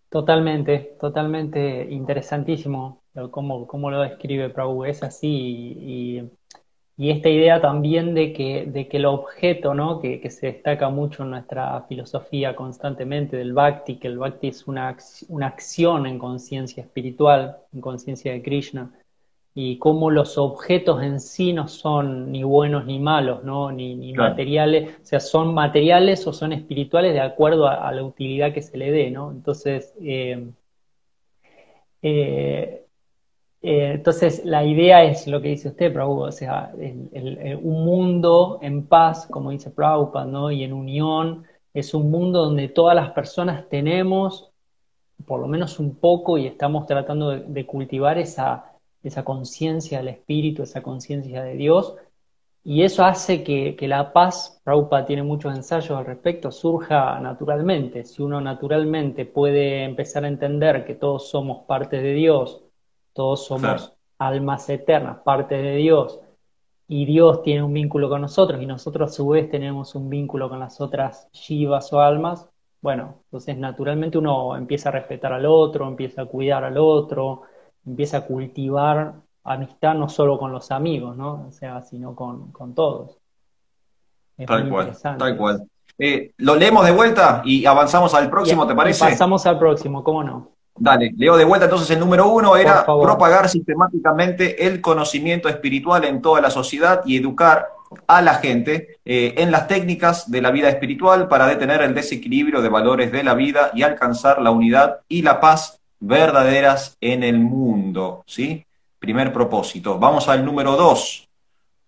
[0.09, 4.85] Totalmente, totalmente interesantísimo cómo, cómo lo describe Prabhu.
[4.85, 6.23] Es así y
[7.11, 10.01] esta idea también de que, de que el objeto, ¿no?
[10.01, 14.67] que, que, se destaca mucho en nuestra filosofía constantemente del bhakti, que el bhakti es
[14.67, 14.97] una,
[15.29, 18.91] una acción en conciencia espiritual, en conciencia de Krishna,
[19.53, 23.71] y cómo los objetos en sí no son ni buenos ni malos, ¿no?
[23.71, 28.53] ni, ni materiales, o sea, son materiales o son espirituales de acuerdo a, la utilidad
[28.53, 29.09] que se le dé.
[29.09, 29.31] ¿no?
[29.31, 30.51] Entonces, eh,
[32.01, 32.85] eh,
[33.61, 38.87] eh, entonces, la idea es lo que dice usted, Prabhupada, o sea, un mundo en
[38.87, 40.51] paz, como dice Prabhupada, ¿no?
[40.51, 44.49] y en unión, es un mundo donde todas las personas tenemos
[45.25, 48.65] por lo menos un poco y estamos tratando de, cultivar esa,
[49.23, 51.95] conciencia del espíritu, esa conciencia de Dios,
[52.63, 58.03] y eso hace que, que, la paz, Prabhupada tiene muchos ensayos al respecto, surja naturalmente.
[58.03, 62.61] Si uno naturalmente puede empezar a entender que todos somos parte de Dios,
[63.13, 66.19] todos somos almas eternas, parte de Dios,
[66.87, 70.49] y Dios tiene un vínculo con nosotros, y nosotros a su vez tenemos un vínculo
[70.49, 72.49] con las otras shivas o almas,
[72.81, 77.43] bueno, entonces naturalmente uno empieza a respetar al otro, empieza a cuidar al otro,
[77.85, 81.45] empieza a cultivar amistad no solo con los amigos, ¿no?
[81.47, 83.17] O sea, sino con, todos.
[84.45, 85.67] tal cual, tal cual.
[85.97, 89.03] Eh, lo leemos de vuelta y avanzamos al próximo, ¿te parece?
[89.03, 90.51] pasamos al próximo, ¿cómo no?
[90.79, 96.21] Dale, leo de vuelta entonces el número uno era propagar sistemáticamente el conocimiento espiritual en
[96.21, 97.67] toda la sociedad y educar
[98.07, 102.61] a la gente eh, en las técnicas de la vida espiritual para detener el desequilibrio
[102.61, 107.39] de valores de la vida y alcanzar la unidad y la paz verdaderas en el
[107.39, 108.23] mundo.
[108.25, 108.65] ¿sí?
[108.99, 109.99] Primer propósito.
[109.99, 111.27] Vamos al número dos.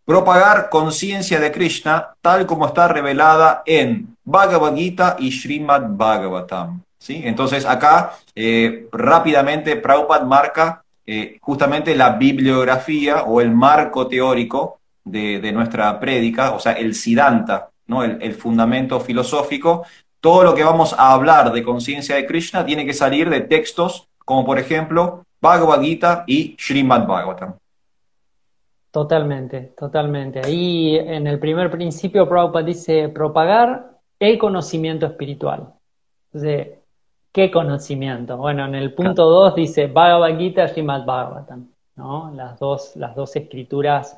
[0.03, 6.81] Propagar conciencia de Krishna tal como está revelada en Bhagavad Gita y Srimad Bhagavatam.
[7.07, 15.51] Entonces acá eh, rápidamente Prabhupada marca eh, justamente la bibliografía o el marco teórico de,
[15.51, 18.03] nuestra prédica, o sea, el Siddhanta, ¿no?
[18.03, 19.83] El, fundamento filosófico.
[20.19, 24.07] Todo lo que vamos a hablar de conciencia de Krishna tiene que salir de textos
[24.23, 27.55] como por ejemplo Bhagavad Gita y Srimad Bhagavatam.
[28.91, 30.41] Totalmente, totalmente.
[30.45, 35.73] Ahí en el primer principio Prabhupada dice propagar el conocimiento espiritual.
[36.31, 36.80] Entonces,
[37.31, 38.35] ¿Qué conocimiento?
[38.37, 41.69] Bueno, en el punto 2 dice Bhagavad Gita Srimad Bhagavatam.
[41.95, 42.31] ¿no?
[42.35, 44.17] Las dos, las dos escrituras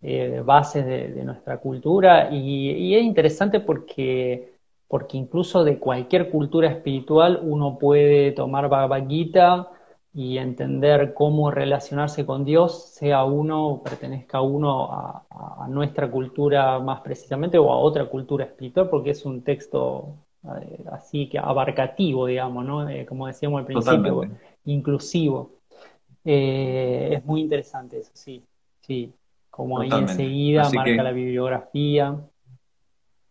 [0.00, 4.52] eh, bases de, nuestra cultura y, es interesante porque,
[4.86, 9.68] porque incluso de cualquier cultura espiritual uno puede tomar Bhagavad Gita
[10.14, 17.58] y entender cómo relacionarse con Dios, sea uno, pertenezca uno a, nuestra cultura más precisamente
[17.58, 20.16] o a otra cultura espiritual, porque es un texto
[20.90, 22.88] así que abarcativo, digamos, ¿no?
[22.88, 24.28] Eh, como decíamos al principio,
[24.64, 25.52] inclusivo.
[26.24, 28.42] Eh, es muy interesante eso, sí,
[28.80, 29.12] sí.
[29.50, 32.16] Como ahí enseguida marca la bibliografía.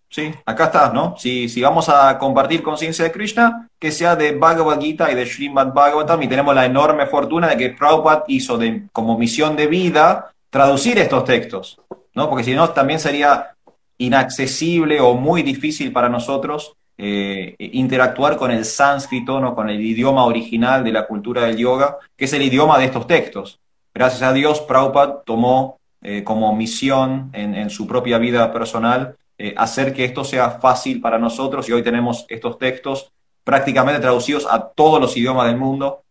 [0.10, 1.16] Sí, acá está, ¿no?
[1.18, 5.26] Si, si vamos a compartir conciencia de Krishna, que sea de Bhagavad Gita y de
[5.26, 9.68] Srimad Bhagavatam, y tenemos la enorme fortuna de que Prabhupada hizo de, como misión de
[9.68, 11.82] vida traducir estos textos,
[12.14, 12.30] ¿no?
[12.30, 13.56] Porque si no, también sería
[13.98, 19.56] inaccesible o muy difícil para nosotros eh, interactuar con el sánscrito, ¿no?
[19.56, 23.08] con el idioma original de la cultura del yoga, que es el idioma de estos
[23.08, 23.60] textos.
[23.92, 29.96] Gracias a Dios, Prabhupada tomó eh, como misión en, su propia vida personal eh, hacer
[29.96, 33.12] que esto sea fácil para nosotros y hoy tenemos estos textos
[33.44, 36.04] prácticamente traducidos a todos los idiomas del mundo,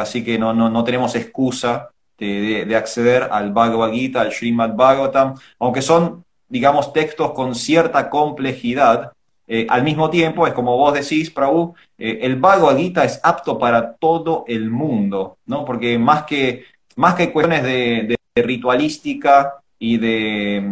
[0.00, 4.74] así que no, no, no, tenemos excusa de, de, acceder al Bhagavad Gita, al Srimad
[4.74, 9.12] Bhagavatam, aunque son, digamos, textos con cierta complejidad,
[9.50, 13.96] eh, al mismo tiempo, es como vos decís, Prabhu, el Bhagavad Gita es apto para
[13.96, 15.66] todo el mundo, ¿no?
[15.66, 16.64] Porque más que,
[16.96, 20.64] más que cuestiones de, de ritualística y de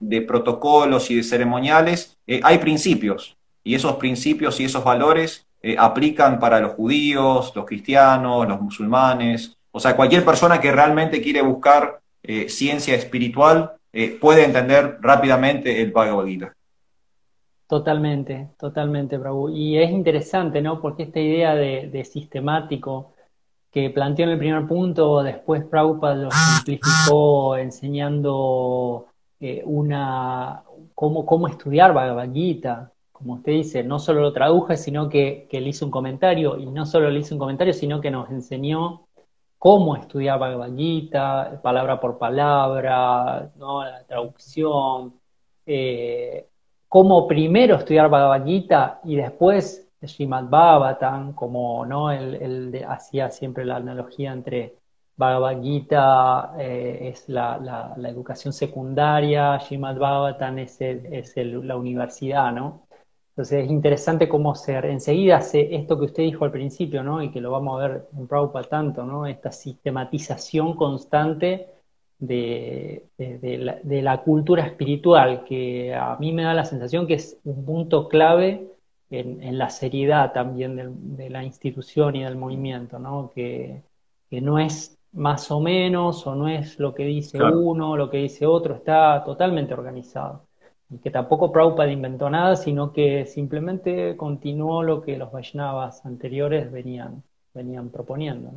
[0.00, 5.76] de protocolos y de ceremoniales, eh, hay principios, y esos principios y esos valores eh,
[5.78, 11.42] aplican para los judíos, los cristianos, los musulmanes, o sea, cualquier persona que realmente quiere
[11.42, 13.72] buscar eh, ciencia espiritual
[14.20, 16.52] puede entender rápidamente el Bhagavad Gita.
[17.68, 19.48] Totalmente, totalmente, Prabhu.
[19.50, 20.80] Y es interesante, ¿no?
[20.80, 23.14] Porque esta idea de, sistemático
[23.70, 29.08] que planteó en el primer punto, después Prabhupada lo simplificó enseñando
[29.40, 30.62] eh, una,
[30.94, 32.92] cómo, cómo estudiar Bhagavad Gita.
[33.12, 36.66] Como usted dice, no solo lo traduje, sino que, que le hizo un comentario, y
[36.66, 39.06] no solo le hizo un comentario, sino que nos enseñó
[39.58, 43.84] cómo estudiar Bhagavad Gita, palabra por palabra, ¿no?
[43.84, 45.14] la traducción,
[45.66, 46.46] eh,
[46.88, 52.10] cómo primero estudiar Bhagavad Gita y después Srimad Bhagavatam, como ¿no?
[52.10, 54.74] él hacía siempre la analogía entre
[55.16, 60.78] Bhagavad Gita eh, es la, educación secundaria, Srimad Bhagavatam es,
[61.36, 62.86] la universidad, ¿no?
[63.30, 67.22] Entonces es interesante cómo ser, enseguida hace esto que usted dijo al principio, ¿no?
[67.22, 69.26] Y que lo vamos a ver en Prabhupada tanto, ¿no?
[69.26, 71.68] Esta sistematización constante
[72.18, 73.08] de,
[74.02, 78.68] la, cultura espiritual, que a mí me da la sensación que es un punto clave
[79.10, 83.30] en, la seriedad también de, la institución y del movimiento, ¿no?
[83.34, 83.82] Que,
[84.30, 88.18] que no es más o menos, o no es lo que dice uno, lo que
[88.18, 90.46] dice otro, está totalmente organizado.
[90.90, 96.70] Y que tampoco Prabhupada inventó nada, sino que simplemente continuó lo que los Vaishnavas anteriores
[96.70, 97.24] venían,
[97.54, 98.52] venían proponiendo.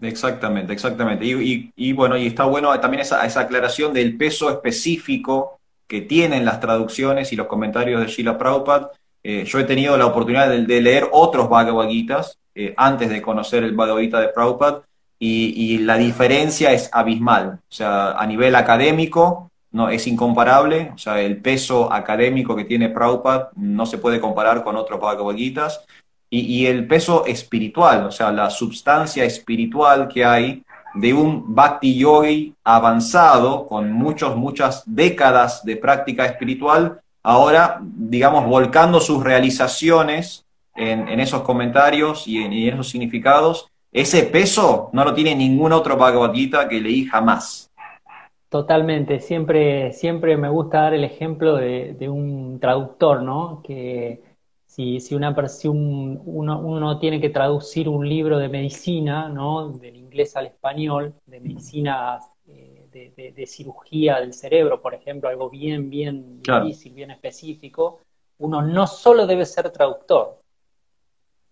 [0.00, 1.24] Exactamente, exactamente.
[1.24, 7.32] Y, bueno, y está bueno también esa, aclaración del peso específico que tienen las traducciones
[7.32, 8.90] y los comentarios de Sheila Prabhupada.
[9.22, 13.64] Eh, yo he tenido la oportunidad de, leer otros Bhagavad Gitas eh, antes de conocer
[13.64, 14.82] el Bhagavad Gita de Prabhupada
[15.18, 17.60] y, la diferencia es abismal.
[17.68, 22.90] O sea, a nivel académico no es incomparable, o sea, el peso académico que tiene
[22.90, 25.84] Prabhupada no se puede comparar con otros Bhagavad Gitas,
[26.40, 30.62] y, el peso espiritual, o sea, la sustancia espiritual que hay
[30.94, 39.00] de un Bhakti Yogi avanzado, con muchos, muchas décadas de práctica espiritual, ahora, digamos, volcando
[39.00, 40.44] sus realizaciones
[40.74, 46.32] en, esos comentarios y en, esos significados ese peso no lo tiene ningún otro Bhagavad
[46.68, 47.70] que leí jamás.
[48.48, 53.62] Totalmente, siempre, siempre me gusta dar el ejemplo de, un traductor, ¿no?
[53.64, 54.20] Que
[54.74, 55.32] si, si, una,
[56.24, 59.68] uno, tiene que traducir un libro de medicina, ¿no?
[59.68, 65.90] Del inglés al español, de medicina, eh, de, cirugía del cerebro, por ejemplo, algo bien,
[65.90, 68.00] bien difícil, bien específico,
[68.38, 70.40] uno no solo debe ser traductor,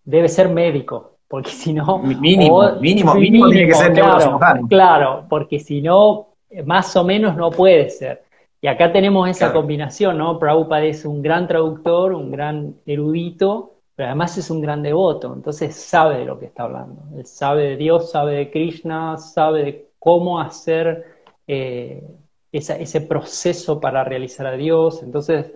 [0.03, 1.99] debe ser médico, porque si no...
[1.99, 6.33] Mínimo, mínimo, mínimo, tiene que ser claro, claro, porque si no,
[6.65, 8.22] más o menos no puede ser.
[8.63, 10.39] Y acá tenemos esa combinación, ¿no?
[10.39, 15.75] Prabhupada es un gran traductor, un gran erudito, pero además es un gran devoto, entonces
[15.75, 17.03] sabe de lo que está hablando.
[17.17, 21.03] Él sabe de Dios, sabe de Krishna, sabe de cómo hacer
[21.45, 22.07] eh,
[22.53, 25.03] ese proceso para realizar a Dios.
[25.03, 25.51] Entonces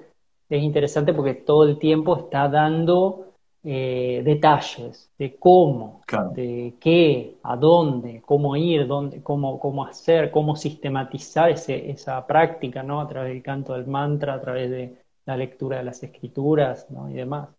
[0.49, 3.26] es interesante porque todo el tiempo está dando
[3.63, 6.29] eh, detalles de cómo, Claro.
[6.29, 12.83] de qué, a dónde, cómo ir, dónde, cómo, cómo hacer, cómo sistematizar ese- esa práctica,
[12.83, 13.01] ¿no?
[13.01, 14.95] A través del canto del mantra, a través de
[15.25, 17.09] la lectura de las escrituras, ¿no?
[17.09, 17.49] Y demás.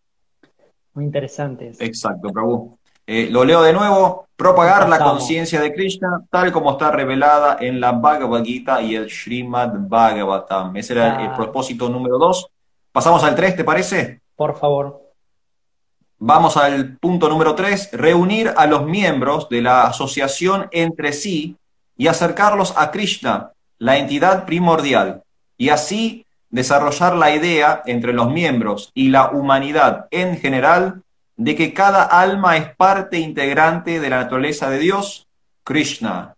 [0.94, 1.82] Muy interesante eso.
[1.84, 2.78] Exacto, Prabhu.
[3.06, 4.26] Eh, lo leo de nuevo.
[4.36, 9.10] Propagar la conciencia de Krishna tal como está revelada en la Bhagavad Gita y el
[9.10, 10.76] Srimad Bhagavatam.
[10.76, 11.34] Ese era el Ah.
[11.36, 12.48] propósito número dos.
[12.92, 14.20] Pasamos al tres, ¿te parece?
[14.36, 15.07] Por favor.
[16.20, 17.90] Vamos al punto número tres.
[17.92, 21.56] Reunir a los miembros de la asociación entre sí
[21.96, 25.22] y acercarlos a Krishna, la entidad primordial,
[25.56, 31.02] y así desarrollar la idea entre los miembros y la humanidad en general
[31.36, 35.28] de que cada alma es parte integrante de la naturaleza de Dios,
[35.62, 36.34] Krishna.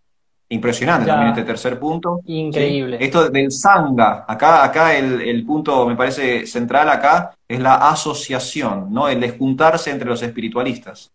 [0.53, 1.12] Impresionante Ya.
[1.14, 2.20] también este tercer punto.
[2.26, 2.98] Increíble.
[2.98, 3.05] Sí.
[3.05, 8.92] Esto del Sangha, acá, acá el, el punto me parece central acá es la asociación,
[8.92, 9.09] ¿no?
[9.09, 11.12] El de juntarse entre los espiritualistas.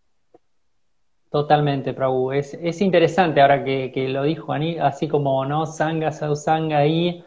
[1.29, 2.31] Totalmente, Prabhu.
[2.31, 5.65] Es, es interesante ahora que, que lo dijo Ani, así como, ¿no?
[5.65, 7.23] Sanga, Sausanga ahí,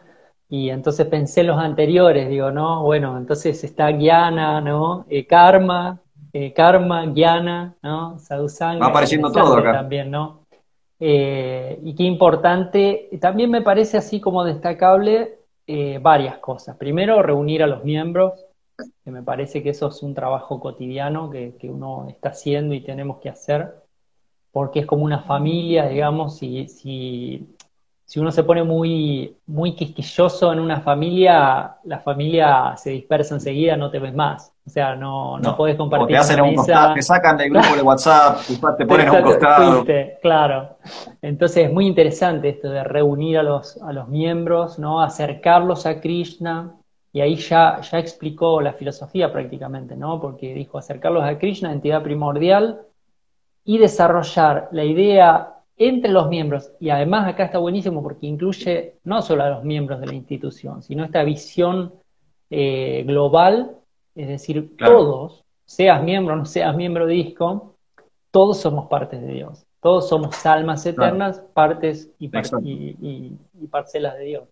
[0.49, 2.81] y entonces pensé en los anteriores, digo, ¿no?
[2.81, 5.05] Bueno, entonces está Gyana, ¿no?
[5.09, 5.99] Eh, karma,
[6.33, 8.17] eh, Karma, Gyana, ¿no?
[8.17, 8.79] Sausanga.
[8.79, 9.73] Va apareciendo todo acá.
[9.73, 10.38] También, ¿no?
[10.99, 16.75] Eh, y qué importante, también me parece así como destacable eh, varias cosas.
[16.77, 18.45] Primero, reunir a los miembros,
[19.03, 23.19] que me parece que eso es un trabajo cotidiano que, uno está haciendo y tenemos
[23.19, 23.75] que hacer
[24.51, 27.55] porque es como una familia, digamos, si, si,
[28.03, 33.77] si uno se pone muy, muy quisquilloso en una familia, la familia se dispersa enseguida,
[33.77, 34.51] no te ves más.
[34.69, 37.75] O sea, no, no, podés o compartir te hacen un costado, te sacan del grupo
[37.75, 38.37] de WhatsApp,
[38.77, 39.71] te ponen a un costado.
[39.73, 40.77] fuiste, claro.
[41.23, 45.01] Entonces es muy interesante esto de reunir a los, a los miembros, ¿no?
[45.01, 46.75] Acercarlos a Krishna.
[47.11, 50.21] Y ahí ya, ya explicó la filosofía prácticamente, ¿no?
[50.21, 52.81] Porque dijo acercarlos a Krishna, entidad primordial,
[53.65, 56.73] y desarrollar la idea entre los miembros.
[56.79, 60.83] Y además acá está buenísimo porque incluye no solo a los miembros de la institución,
[60.83, 61.91] sino esta visión
[62.51, 63.78] eh, global,
[64.15, 64.97] es decir, Claro.
[64.97, 67.75] todos, seas miembro o no seas miembro de ISCO,
[68.31, 69.65] todos somos partes de Dios.
[69.81, 72.65] Todos somos almas eternas, partes y, par- Exacto.
[72.67, 74.43] y- y- y parcelas de Dios.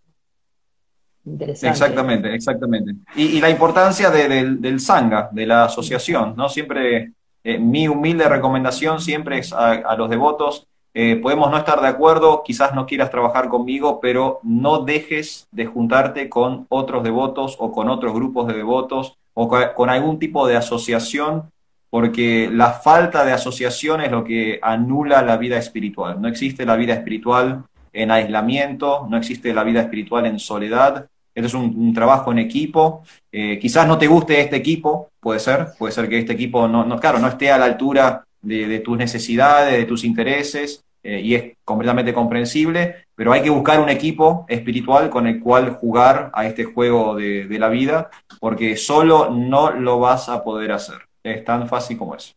[1.25, 1.71] Interesante.
[1.71, 2.93] Exactamente, exactamente.
[3.15, 6.47] Y, y la importancia de- del, del Sangha, de la asociación, ¿no?
[6.47, 7.11] Siempre,
[7.43, 11.87] eh, mi humilde recomendación siempre es a, a los devotos, eh, podemos no estar de
[11.89, 17.71] acuerdo, quizás no quieras trabajar conmigo, pero no dejes de juntarte con otros devotos o
[17.73, 21.43] con otros grupos de devotos o co- con algún tipo de asociación,
[21.91, 26.19] porque la falta de asociación es lo que anula la vida espiritual.
[26.19, 27.63] No existe la vida espiritual
[27.93, 31.05] en aislamiento, no existe la vida espiritual en soledad.
[31.35, 33.03] Esto es un, trabajo en equipo.
[33.31, 36.83] Eh, quizás no te guste este equipo, puede ser, puede ser que este equipo no,
[36.83, 41.21] no claro, no esté a la altura de, de tus necesidades, de tus intereses, eh,
[41.21, 46.31] y es completamente comprensible, pero hay que buscar un equipo espiritual con el cual jugar
[46.33, 48.09] a este juego de, la vida,
[48.41, 50.97] porque solo no lo vas a poder hacer.
[51.23, 52.33] Es tan fácil como eso.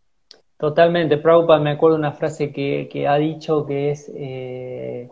[0.56, 1.16] Totalmente.
[1.16, 5.08] Prabhupada me acuerdo una frase que, que ha dicho que es eh,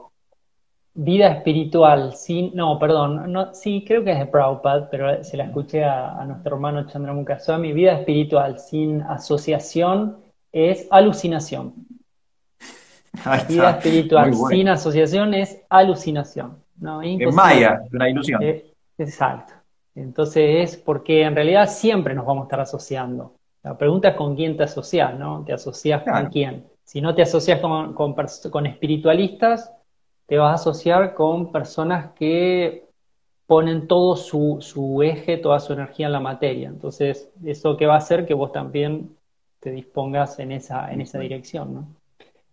[0.95, 5.83] vida espiritual sin, no, perdón, sí, creo que es de Prabhupada, pero se la escuché
[5.83, 10.19] a, a nuestro hermano Chandramukha Swami, vida espiritual sin asociación
[10.53, 11.75] es alucinación.
[13.49, 14.47] Vida espiritual bueno.
[14.49, 16.57] sin asociación es alucinación.
[16.81, 17.35] No, es.
[17.35, 18.43] Maya, una ilusión.
[18.43, 19.55] Eh, exacto.
[19.95, 23.35] Entonces es porque en realidad siempre nos vamos a estar asociando.
[23.65, 25.45] La pregunta es con quién te asocias, ¿no?
[25.45, 26.23] ¿Te asocias Claro.
[26.23, 26.67] con quién?
[26.85, 29.73] Si no te asocias con, con espiritualistas,
[30.27, 32.87] te vas a asociar con personas que
[33.47, 36.69] ponen todo su, su eje, toda su energía en la materia.
[36.69, 39.17] Entonces, eso que va a hacer que vos también
[39.59, 41.89] te dispongas en esa, en esa dirección, ¿no?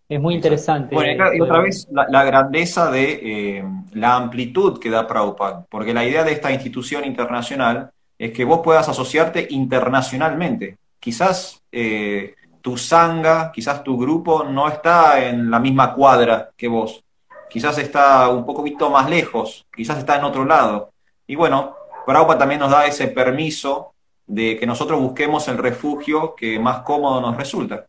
[0.07, 0.93] Es muy interesante.
[0.93, 3.19] Bueno, y y esto otra de- vez la, la grandeza de
[3.57, 8.45] eh, la amplitud que da Prabhupada, porque la idea de esta institución internacional es que
[8.45, 10.77] vos puedas asociarte internacionalmente.
[10.99, 17.03] Quizás eh, tu sangha, quizás tu grupo no está en la misma cuadra que vos,
[17.49, 20.91] quizás está un poquito más lejos, quizás está en otro lado.
[21.27, 21.75] Y bueno,
[22.05, 23.93] Prabhupada también nos da ese permiso
[24.27, 27.85] de que nosotros busquemos el refugio que más cómodo nos resulta.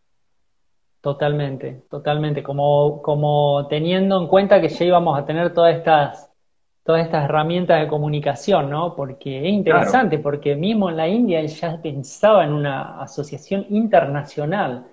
[1.06, 2.42] Totalmente, totalmente.
[2.42, 6.32] Como, como teniendo en cuenta que ya íbamos a tener todas estas,
[6.82, 8.96] todas estas herramientas de comunicación, ¿no?
[8.96, 14.84] Porque es interesante, porque mismo en la India ya pensaba en una asociación internacional.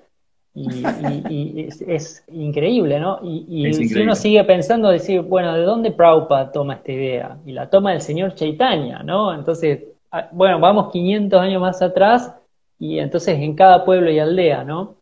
[0.53, 3.20] Y, y- y es, es increíble, ¿no?
[3.24, 7.39] Y, si uno sigue pensando, decir, bueno, ¿de dónde Prabhupada toma esta idea?
[7.43, 9.34] Y la toma del señor Chaitanya, ¿no?
[9.34, 12.36] Entonces, ah, bueno, vamos 500 años más atrás
[12.78, 14.97] y entonces en cada pueblo y aldea, ¿no?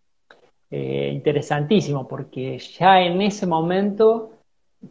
[0.74, 4.32] Eh, interesantísimo, porque ya en ese momento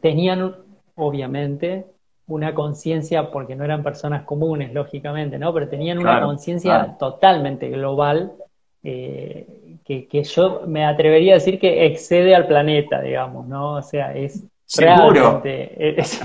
[0.02, 0.54] tenían,
[0.94, 1.86] obviamente,
[2.26, 5.54] una conciencia, porque no eran personas comunes, lógicamente, ¿no?
[5.54, 8.32] Pero tenían una conciencia totalmente global,
[8.82, 13.76] eh, que, yo me atrevería a decir que excede al planeta, digamos, ¿no?
[13.76, 14.44] O sea, es
[14.76, 15.98] realmente...
[15.98, 16.20] Es,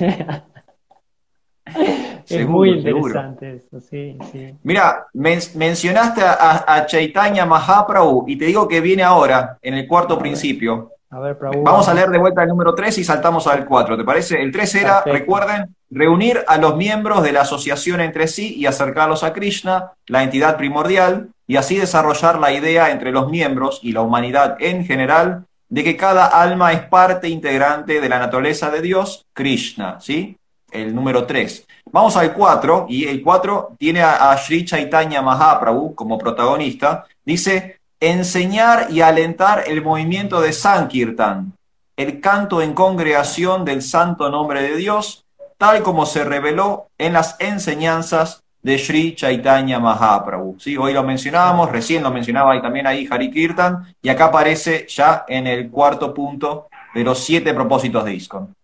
[2.47, 4.55] muy interesante eso, sí, sí.
[4.63, 10.91] Mira, mencionaste a, Chaitanya Mahaprabhu y te digo que viene ahora, en el cuarto principio.
[11.09, 13.97] A ver, Prabhu, Vamos a leer de vuelta el número 3 y saltamos al 4,
[13.97, 14.41] ¿te parece?
[14.41, 19.23] El 3 era, recuerden, reunir a los miembros de la asociación entre sí y acercarlos
[19.23, 24.01] a Krishna, la entidad primordial, y así desarrollar la idea entre los miembros y la
[24.01, 29.25] humanidad en general de que cada alma es parte integrante de la naturaleza de Dios,
[29.33, 30.37] Krishna, ¿sí?
[30.75, 31.65] El número 3.
[31.91, 37.05] Vamos al 4, y el 4 tiene a, Sri Chaitanya Mahaprabhu como protagonista.
[37.23, 41.53] Dice, enseñar y alentar el movimiento de Sankirtan,
[41.95, 45.23] el canto en congregación del santo nombre de Dios,
[45.57, 50.57] tal como se reveló en las enseñanzas de Sri Chaitanya Mahaprabhu.
[50.59, 50.75] ¿Sí?
[50.75, 55.23] Hoy lo mencionábamos, recién lo mencionaba y también ahí Hari Kirtan, y acá aparece ya
[55.29, 58.55] en el cuarto punto de los siete propósitos de ISKCON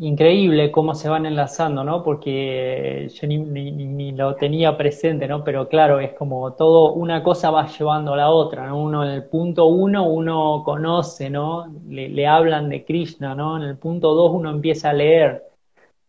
[0.00, 2.02] increíble cómo se van enlazando, ¿no?
[2.02, 5.42] Porque yo ni, lo tenía presente, ¿no?
[5.44, 8.78] Pero claro, es como todo, una cosa va llevando a la otra, ¿no?
[8.82, 11.66] Uno en el punto uno uno conoce, ¿no?
[11.88, 13.56] Le, hablan de Krishna, ¿no?
[13.56, 15.44] En el punto dos uno empieza a leer.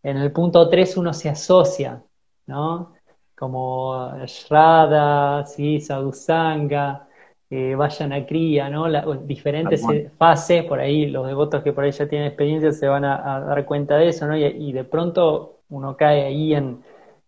[0.02, 2.02] En el punto tres uno se asocia,
[2.46, 2.94] ¿no?
[3.36, 5.80] Como Shraddha, ¿sí?
[5.80, 7.07] Sadhusanga,
[7.50, 8.86] eh, vayan a cría, ¿no?
[9.14, 9.82] diferentes
[10.18, 13.64] fases, por ahí los devotos que por ahí ya tienen experiencia se van a, dar
[13.64, 14.36] cuenta de eso, ¿no?
[14.36, 16.82] Y, de pronto uno cae ahí en,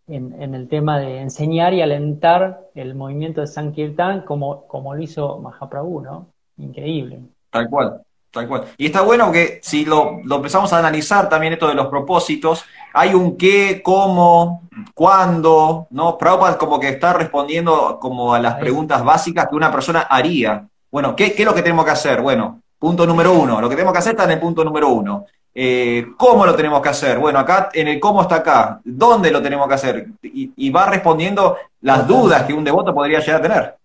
[0.08, 5.38] en, el tema de enseñar y alentar el movimiento de Sankirtan como, como lo hizo
[5.38, 6.26] Mahaprabhu, ¿no?
[6.58, 7.20] Increíble.
[7.50, 8.02] Tal cual.
[8.30, 8.64] Tal cual.
[8.76, 13.14] Y está bueno que si lo, empezamos a analizar también esto de los propósitos, hay
[13.14, 16.18] un qué, cómo, cuándo, ¿no?
[16.18, 20.66] Prabhupada como que está respondiendo como a las preguntas básicas que una persona haría.
[20.90, 22.20] Bueno, ¿qué, es lo que tenemos que hacer?
[22.20, 23.60] Bueno, punto número uno.
[23.60, 25.26] Lo que tenemos que hacer está en el punto número uno.
[25.54, 27.18] Eh, ¿Cómo lo tenemos que hacer?
[27.18, 28.80] Bueno, acá en el cómo está acá.
[28.84, 30.06] ¿Dónde lo tenemos que hacer?
[30.22, 33.76] Y, y va respondiendo las dudas que un devoto podría llegar a tener.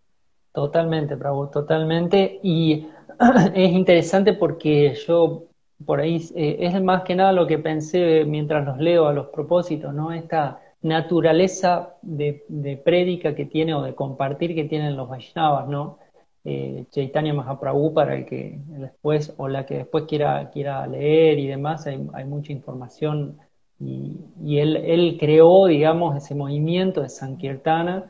[0.51, 2.39] Totalmente, Prabhu, totalmente.
[2.41, 2.87] Y
[3.53, 5.43] es interesante porque yo
[5.85, 9.27] por ahí eh, es más que nada lo que pensé mientras los leo a los
[9.27, 10.11] propósitos, ¿no?
[10.11, 15.99] Esta naturaleza de, de prédica que tiene o de compartir que tienen los Vaishnavas, ¿no?
[16.43, 21.47] Eh, Chaitanya Mahaprabhu para el que después o la que después quiera, quiera leer y
[21.47, 23.39] demás, hay, hay mucha información
[23.79, 28.05] y, y él, creó, digamos, ese movimiento de Sankirtana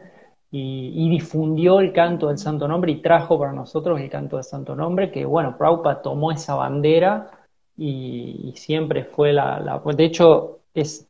[0.52, 4.76] y, difundió el canto del Santo Nombre y trajo para nosotros el canto del Santo
[4.76, 7.32] Nombre, que bueno, Prabhupada tomó esa bandera
[7.78, 11.08] y, siempre fue la, la, De hecho, es,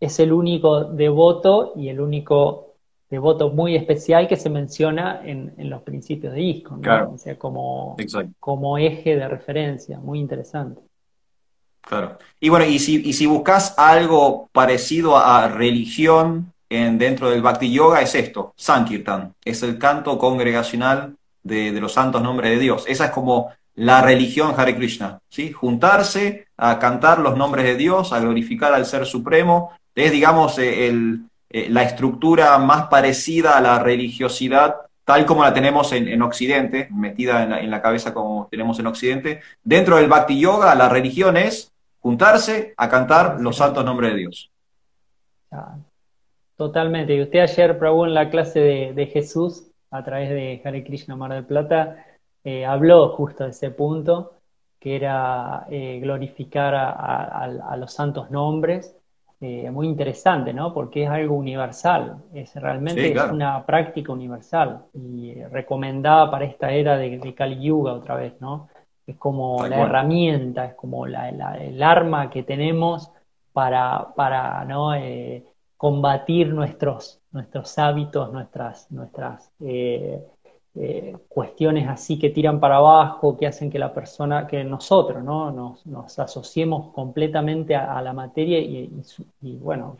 [0.00, 2.74] es el único devoto y el único
[3.08, 7.96] devoto muy especial que se menciona en, los principios de ISKCON, o sea, como,
[8.40, 10.82] como eje de referencia, muy interesante.
[11.82, 12.18] Claro.
[12.40, 17.72] Y bueno, y si, y si buscas algo parecido a religión, en, dentro del Bhakti
[17.72, 22.84] Yoga es esto, Sankirtan, es el canto congregacional de, los santos nombres de Dios.
[22.88, 25.52] Esa es como la religión Hare Krishna, ¿sí?
[25.52, 30.88] Juntarse a cantar los nombres de Dios, a glorificar al Ser Supremo, es, digamos, eh,
[31.50, 37.60] eh, la estructura más parecida a la religiosidad tal como la tenemos en, Occidente, metida
[37.60, 39.40] en la, cabeza como tenemos en Occidente.
[39.62, 44.50] Dentro del Bhakti Yoga, la religión es juntarse a cantar los santos nombres de Dios.
[46.56, 47.14] Totalmente.
[47.14, 48.58] Y usted ayer, probó en la clase
[48.92, 52.04] de, Jesús, a través de Hare Krishna Mar del Plata,
[52.46, 54.34] eh, habló justo de ese punto,
[54.78, 58.96] que era eh, glorificar a, los santos nombres.
[59.40, 60.72] Eh, muy interesante, ¿no?
[60.72, 66.96] Porque es algo universal, es realmente es una práctica universal y recomendada para esta era
[66.96, 68.68] de, Kali Yuga otra vez, ¿no?
[69.04, 73.10] Es como la herramienta, es como el arma que tenemos
[73.52, 74.94] para, para ¿no?
[75.76, 80.24] combatir nuestros, nuestros hábitos, nuestras, nuestras eh,
[80.78, 85.50] eh, cuestiones así que tiran para abajo, que hacen que la persona, que nosotros, ¿no?
[85.86, 88.90] nos, asociemos completamente a, la materia y,
[89.56, 89.96] bueno,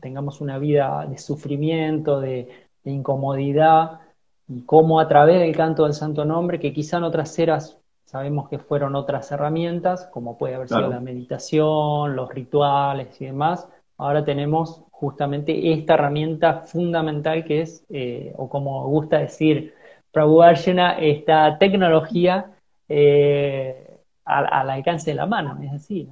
[0.00, 2.48] tengamos una vida de sufrimiento, de,
[2.84, 4.00] incomodidad,
[4.48, 8.48] y cómo a través del canto del Santo Nombre, que quizá en otras eras sabemos
[8.48, 13.68] que fueron otras herramientas, como puede haber sido la meditación, los rituales y demás,
[13.98, 19.74] ahora tenemos justamente esta herramienta fundamental que es, eh, o como gusta decir
[20.18, 22.46] Prabhupada esta tecnología
[22.88, 23.86] eh,
[24.24, 26.08] al, alcance de la mano, es así.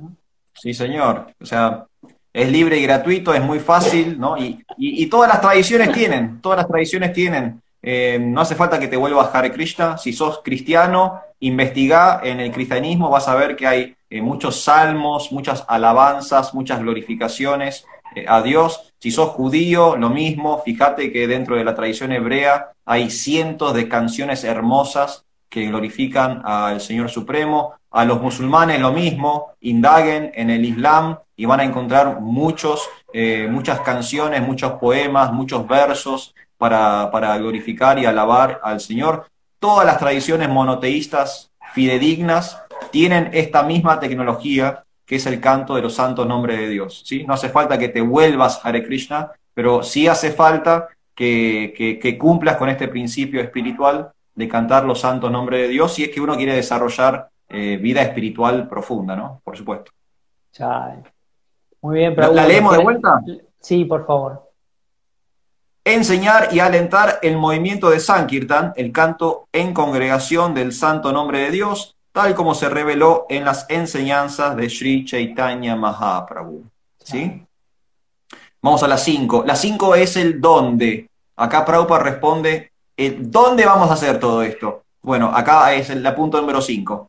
[0.55, 1.33] Sí, señor.
[1.41, 1.87] O sea,
[2.33, 4.37] es libre y gratuito, es muy fácil, ¿no?
[4.39, 7.61] Y, todas las tradiciones tienen, todas las tradiciones tienen.
[7.83, 9.99] Eh, no hace falta que te vuelvas Hare Krishna.
[9.99, 15.33] Si sos cristiano, investiga en el cristianismo, vas a ver que hay eh, muchos salmos,
[15.33, 17.85] muchas alabanzas, muchas glorificaciones
[18.29, 18.95] a Dios.
[18.99, 20.63] Si sos judío, lo mismo.
[20.65, 26.81] Fíjate que dentro de la tradición hebrea hay cientos de canciones hermosas que glorifican al
[26.81, 27.75] Señor Supremo.
[27.91, 33.49] A los musulmanes lo mismo, indaguen en el Islam y van a encontrar muchos, eh,
[33.51, 39.29] muchas canciones, muchos poemas, muchos versos para, para glorificar y alabar al Señor.
[39.59, 45.95] Todas las tradiciones monoteístas fidedignas tienen esta misma tecnología que es el canto de los
[45.95, 47.03] santos nombres de Dios.
[47.05, 47.25] ¿sí?
[47.25, 52.57] No hace falta que te vuelvas Hare Krishna, pero sí hace falta que, que cumplas
[52.57, 56.37] con este principio espiritual de cantar los santos nombres de Dios si es que uno
[56.37, 59.41] quiere desarrollar eh, vida espiritual profunda, ¿no?
[59.43, 59.91] Por supuesto.
[61.81, 63.21] Muy bien, pero ¿La, leemos de vuelta?
[63.61, 64.51] Sí, por favor.
[65.85, 71.51] Enseñar y alentar el movimiento de Sankirtan, el canto en congregación del santo nombre de
[71.51, 76.65] Dios, tal como se reveló en las enseñanzas de Sri Chaitanya Mahaprabhu.
[76.99, 77.47] ¿Sí?
[78.67, 79.45] Vamos a la 5.
[79.47, 81.09] La 5 es el dónde.
[81.37, 84.83] Acá Prabhupada responde eh, ¿Dónde vamos a hacer todo esto?
[85.03, 87.09] Bueno, acá es el punto número 5.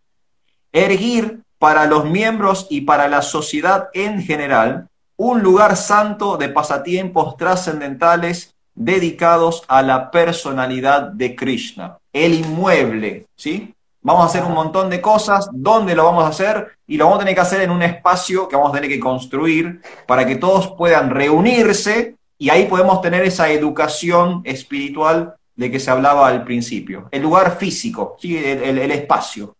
[0.71, 7.37] Ergir para los miembros y para la sociedad en general un lugar santo de pasatiempos
[7.37, 13.73] trascendentales dedicados a la personalidad de Krishna, el inmueble, ¿sí?
[14.07, 16.65] Vamos a hacer un montón de cosas, ¿dónde lo vamos a hacer?
[16.87, 19.01] Y lo vamos a tener que hacer en un espacio que vamos a tener que
[19.01, 25.81] construir para que todos puedan reunirse y ahí podemos tener esa educación espiritual de que
[25.81, 27.09] se hablaba al principio.
[27.11, 28.37] El lugar físico, ¿sí?
[28.37, 29.57] el, espacio.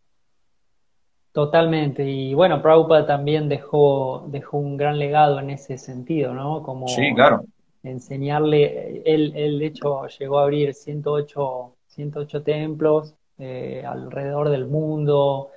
[1.34, 2.10] Totalmente.
[2.10, 6.64] Y bueno, Prabhupada también dejó, dejó un gran legado en ese sentido, ¿no?
[6.64, 7.44] Como sí, claro.
[7.84, 15.52] enseñarle, él, él de hecho llegó a abrir 108, 108 templos eh, alrededor del mundo,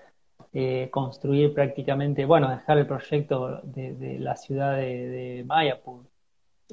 [0.52, 6.04] eh, construir prácticamente, bueno, dejar el proyecto de, la ciudad de, Mayapur.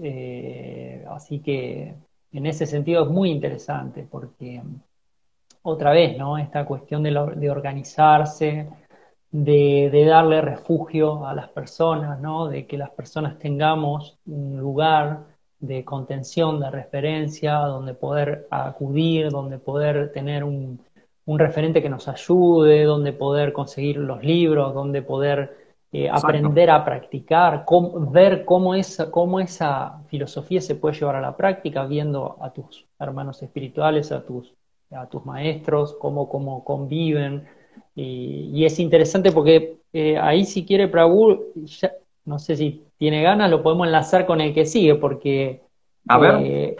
[0.02, 1.96] Eh, así que
[2.32, 4.62] en ese sentido es muy interesante porque
[5.62, 6.38] otra vez, ¿no?
[6.38, 8.68] Esta cuestión de, organizarse,
[9.32, 12.48] de, darle refugio a las personas, ¿no?
[12.48, 15.26] De que las personas tengamos un lugar
[15.60, 20.80] de contención, de referencia, donde poder acudir, donde poder tener un,
[21.36, 25.58] referente que nos ayude, donde poder conseguir los libros, donde poder
[25.92, 27.66] eh, aprender a practicar,
[28.12, 32.86] ver cómo esa, cómo esa filosofía se puede llevar a la práctica, viendo a tus
[32.98, 34.54] hermanos espirituales, a tus,
[34.92, 37.46] a tus maestros, cómo, cómo conviven.
[37.94, 41.54] Y, es interesante porque eh, ahí si quiere Prabhu,
[42.24, 45.62] no sé si tiene ganas, lo podemos enlazar con el que sigue, porque...
[46.08, 46.36] A ver.
[46.42, 46.76] Eh,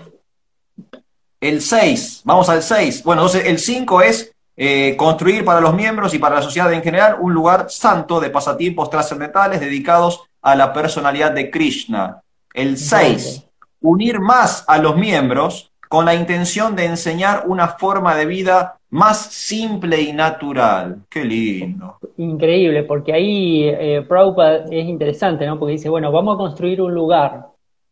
[1.42, 3.04] el 6, vamos al 6.
[3.04, 6.82] Bueno, entonces el 5 es eh, construir para los miembros y para la sociedad en
[6.82, 12.24] general un lugar santo de pasatiempos trascendentales dedicados a la personalidad de Krishna.
[12.52, 13.46] El 6,
[13.82, 19.28] unir más a los miembros con la intención de enseñar una forma de vida más
[19.28, 21.04] simple y natural.
[21.08, 22.00] Qué lindo.
[22.18, 25.60] Increíble, porque ahí eh, Prabhupada es interesante, ¿no?
[25.60, 27.46] Porque dice, bueno, vamos a construir un lugar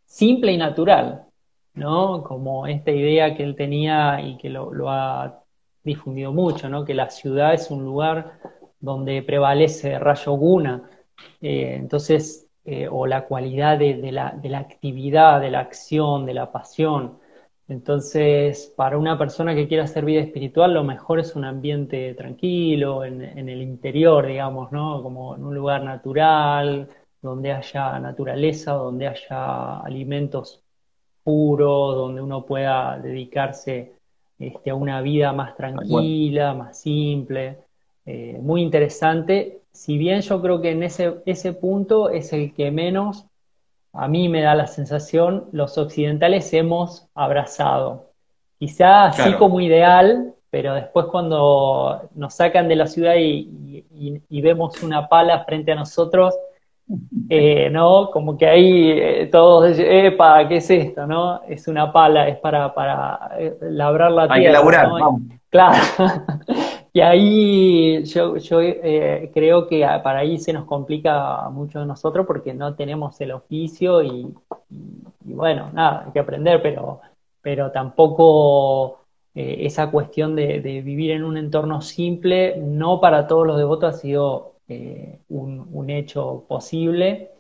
[0.07, 1.25] simple y natural,
[1.75, 2.23] ¿no?
[2.23, 5.44] Como esta idea que él tenía y que lo, lo ha
[5.85, 6.83] difundido mucho, ¿no?
[6.83, 8.39] que la ciudad es un lugar
[8.79, 10.89] donde prevalece rayo guna,
[11.41, 16.33] eh, entonces, eh, o la cualidad de, la, de, la, actividad, de la acción, de
[16.33, 17.19] la pasión.
[17.67, 23.03] Entonces, para una persona que quiera hacer vida espiritual, lo mejor es un ambiente tranquilo,
[23.05, 25.01] en, en el interior, digamos, ¿no?
[25.01, 26.89] Como en un lugar natural,
[27.21, 30.63] donde haya naturaleza, donde haya alimentos
[31.23, 33.94] puros, donde uno pueda dedicarse
[34.39, 37.57] este, a una vida más tranquila, más simple,
[38.05, 39.61] eh, muy interesante.
[39.71, 43.25] Si bien yo creo que en ese, ese punto es el que menos,
[43.93, 48.11] a mí me da la sensación, los occidentales hemos abrazado.
[48.59, 55.07] Quizá así como ideal, pero después cuando nos sacan de la ciudad y vemos una
[55.07, 56.33] pala frente a nosotros,
[57.29, 58.09] eh, ¿no?
[58.11, 61.07] Como que ahí eh, todos, epa, ¿qué es esto?
[61.07, 61.41] ¿no?
[61.43, 64.35] Es una pala, es para, para eh, labrar la tierra.
[64.35, 64.89] Hay que laburar,
[65.49, 65.77] Claro.
[66.93, 68.57] y ahí yo, yo
[69.33, 74.03] creo que para ahí se nos complica mucho a nosotros porque no tenemos el oficio
[74.03, 74.33] y,
[75.21, 76.99] bueno, nada, hay que aprender, pero,
[77.41, 78.99] pero tampoco
[79.35, 83.97] eh, esa cuestión de, vivir en un entorno simple, no para todos los devotos ha
[83.97, 87.31] sido eh, un, hecho posible.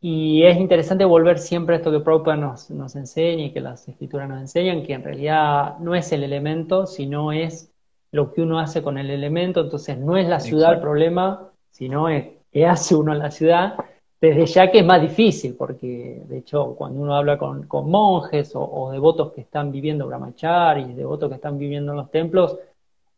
[0.00, 3.88] Y es interesante volver siempre a esto que Prabhupada nos, nos enseña y que las
[3.88, 7.72] escrituras nos enseñan, que en realidad no es el elemento, sino es
[8.12, 9.60] lo que uno hace con el elemento.
[9.60, 13.74] Entonces no es la ciudad el problema, sino es qué hace uno en la ciudad
[14.20, 18.90] desde ya que es más difícil, porque de hecho cuando uno habla con, monjes o,
[18.90, 22.58] devotos que están viviendo brahmacharis, devotos que están viviendo en los templos,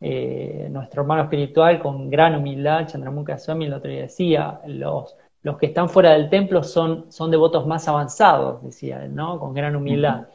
[0.03, 5.57] eh, nuestro hermano espiritual con gran humildad, Chandramukha Swami el otro día decía, los, los
[5.57, 9.39] que están fuera del templo son, son devotos más avanzados, decía él, ¿no?
[9.39, 10.25] Con gran humildad.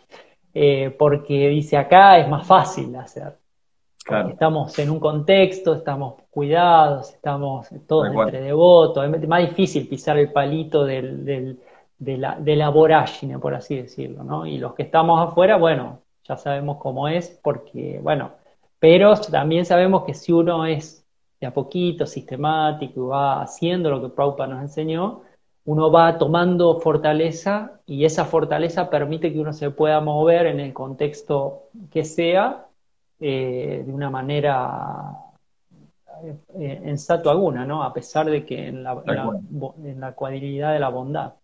[0.55, 3.37] Eh, porque dice acá es más fácil hacer.
[4.31, 10.31] Estamos en un contexto, estamos cuidados, estamos todos entre devotos, es más difícil pisar el
[10.31, 11.25] palito del,
[11.99, 14.47] de, la, de la vorágine, por así decirlo, ¿no?
[14.47, 18.31] Y los que estamos afuera, bueno, ya sabemos cómo es, porque, bueno,
[18.87, 21.05] pero también sabemos que si uno es
[21.41, 25.23] de a poquito, sistemático, y va haciendo lo que Prabhupada nos enseñó,
[25.65, 30.73] uno va tomando fortaleza y esa fortaleza permite que uno se pueda mover en el
[30.73, 32.69] contexto que sea
[33.19, 35.17] eh, de una manera
[36.23, 37.83] eh, en Sato Aguna, ¿no?
[37.83, 39.03] A pesar de que en la,
[39.83, 41.35] en la, cuadrilidad de la bondad.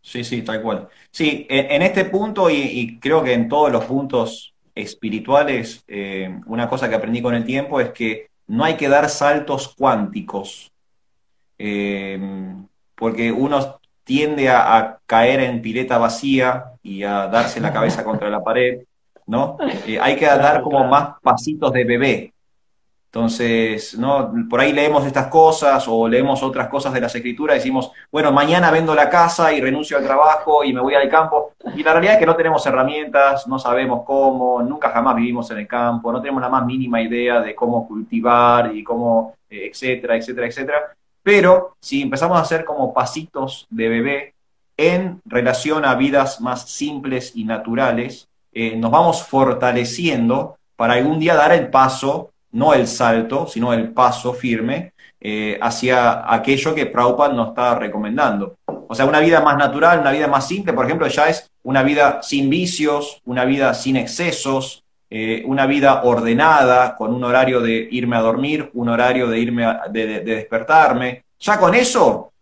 [0.00, 0.88] Sí, sí, tal cual.
[1.10, 6.88] Sí, en, este punto y, creo que en todos los puntos espirituales, eh, una cosa
[6.88, 10.70] que aprendí con el tiempo es que no hay que dar saltos cuánticos,
[12.94, 18.44] porque uno tiende a, caer en pileta vacía y a darse la cabeza contra la
[18.44, 18.82] pared
[19.26, 19.58] ¿no?
[19.86, 22.32] Eh, hay que dar como más pasitos de bebé.
[23.16, 24.30] Entonces, ¿no?
[24.46, 28.70] Por ahí leemos estas cosas o leemos otras cosas de las escrituras decimos, bueno, mañana
[28.70, 31.52] vendo la casa y renuncio al trabajo y me voy al campo.
[31.74, 35.56] Y la realidad es que no tenemos herramientas, no sabemos cómo, nunca jamás vivimos en
[35.56, 40.14] el campo, no tenemos la más mínima idea de cómo cultivar y cómo, eh, etcétera,
[40.16, 40.78] etcétera, etcétera.
[41.22, 44.34] Pero si empezamos a hacer como pasitos de bebé
[44.76, 51.34] en relación a vidas más simples y naturales, eh, nos vamos fortaleciendo para algún día
[51.34, 57.32] dar el paso, no el salto, sino el paso firme eh, hacia aquello que Prabhupada
[57.32, 58.56] nos está recomendando.
[58.88, 61.82] O sea, una vida más natural, una vida más simple, por ejemplo, ya es una
[61.82, 67.88] vida sin vicios, una vida sin excesos, eh, una vida ordenada, con un horario de
[67.90, 71.24] irme a dormir, un horario de irme de, despertarme.
[71.38, 72.32] Ya con eso,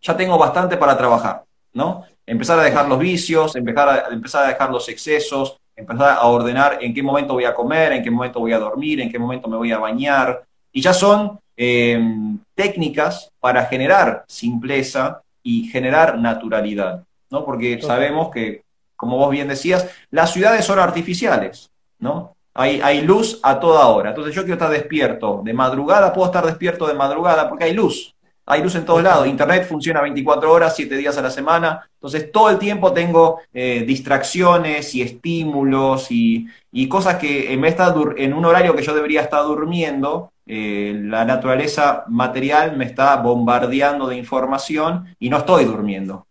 [0.00, 1.42] ya tengo bastante para trabajar,
[1.72, 2.04] ¿no?
[2.30, 6.78] empezar a dejar los vicios, empezar a, empezar a dejar los excesos, empezar a ordenar
[6.80, 9.48] en qué momento voy a comer, en qué momento voy a dormir, en qué momento
[9.48, 10.44] me voy a bañar.
[10.72, 17.44] Y ya son em, técnicas para generar simpleza y generar naturalidad, ¿no?
[17.44, 18.62] Porque sabemos que,
[18.96, 22.36] como vos bien decías, las ciudades son artificiales, ¿no?
[22.54, 24.10] Hay, hay luz a toda hora.
[24.10, 28.14] Entonces yo quiero estar despierto de madrugada, puedo estar despierto de madrugada porque hay luz.
[28.50, 29.28] Hay luz en todos lados.
[29.28, 31.88] Internet funciona 24 horas, 7 días a la semana.
[31.94, 36.48] Entonces, todo el tiempo tengo eh, distracciones y estímulos y,
[36.88, 41.00] cosas que en, vez de estar en un horario que yo debería estar durmiendo, eh,
[41.00, 46.26] la naturaleza material me está bombardeando de información y no estoy durmiendo.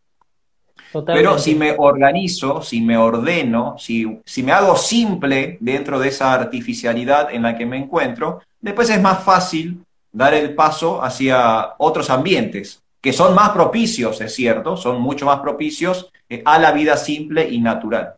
[1.05, 6.33] Pero si me organizo, si me ordeno, si, si me hago simple dentro de esa
[6.33, 12.09] artificialidad en la que me encuentro, después es más fácil dar el paso hacia otros
[12.09, 16.97] ambientes, que son más propicios, es cierto, son mucho más propicios eh, a la vida
[16.97, 18.15] simple y natural.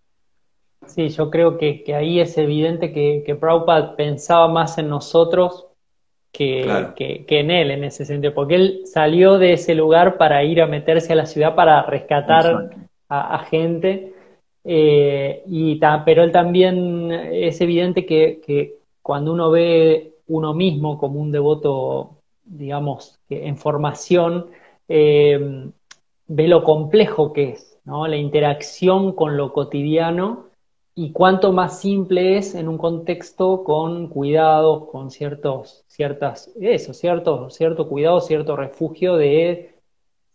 [0.87, 5.67] Sí, yo creo que, ahí es evidente que, que, Prabhupada pensaba más en nosotros
[6.31, 10.61] que, que, en él, en ese sentido, porque él salió de ese lugar para ir
[10.61, 12.71] a meterse a la ciudad para rescatar
[13.09, 14.13] a, gente,
[14.63, 21.31] eh, y pero él también es evidente que cuando uno ve uno mismo como un
[21.31, 24.47] devoto, digamos, en formación,
[24.87, 25.69] eh,
[26.27, 28.07] ve lo complejo que es, ¿no?
[28.07, 30.45] La interacción con lo cotidiano
[30.95, 37.49] y cuánto más simple es en un contexto con cuidados, con ciertos, ciertas, eso, cierto,
[37.49, 39.70] cierto cuidado, cierto refugio de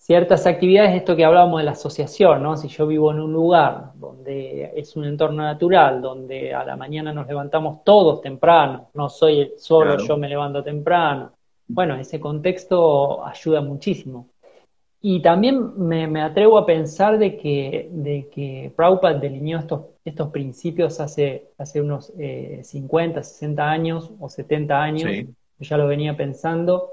[0.06, 2.56] ciertas actividades, esto que hablábamos de la asociación, ¿no?
[2.56, 7.12] Si yo vivo en un lugar donde es un entorno natural, donde a la mañana
[7.12, 11.32] nos levantamos todos temprano, no soy solo yo me levanto temprano,
[11.66, 14.28] bueno, ese contexto ayuda muchísimo.
[15.02, 21.00] Y también me, atrevo a pensar de que, de que Prabhupada delineó estos, estos principios
[21.00, 22.12] hace, hace unos
[22.62, 25.26] 50, eh, 60 años o 70 años, yo
[25.58, 26.92] ya lo venía pensando,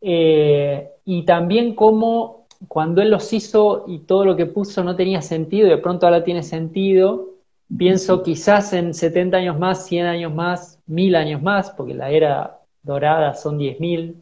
[0.00, 5.22] eh, y también cómo cuando él los hizo y todo lo que puso no tenía
[5.22, 7.28] sentido y de pronto ahora tiene sentido,
[7.76, 12.58] pienso quizás en 70 años más, 100 años más, 1000 años más, porque la era
[12.82, 14.14] dorada son 10.000,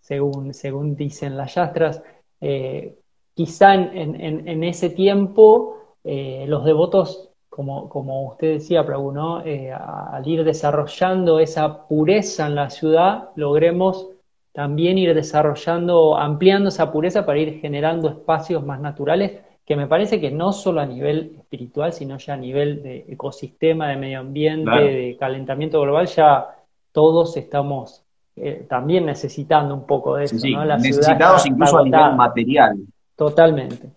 [0.00, 2.02] según, según dicen las yastras,
[2.40, 2.96] eh,
[3.34, 10.44] quizá en, ese tiempo eh, los devotos, como, como usted decía, Prabhu, eh, al ir
[10.44, 14.08] desarrollando esa pureza en la ciudad, logremos
[14.52, 20.20] también ir desarrollando, ampliando esa pureza para ir generando espacios más naturales, que me parece
[20.20, 24.70] que no solo a nivel espiritual, sino ya a nivel de ecosistema, de medio ambiente,
[24.70, 26.48] de calentamiento global, ya
[26.90, 28.04] todos estamos
[28.36, 30.36] eh, también necesitando un poco de eso.
[30.48, 30.64] ¿no?
[30.64, 32.76] Necesitados incluso a nivel material.
[33.16, 33.90] Totalmente.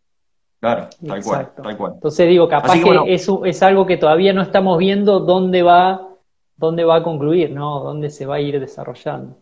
[0.60, 1.92] Claro, tal cual, tal cual.
[1.96, 6.10] Entonces digo, capaz que, eso es algo que todavía no estamos viendo dónde va,
[6.56, 7.82] dónde va a concluir, ¿no?
[7.82, 9.38] Dónde se va a ir desarrollando.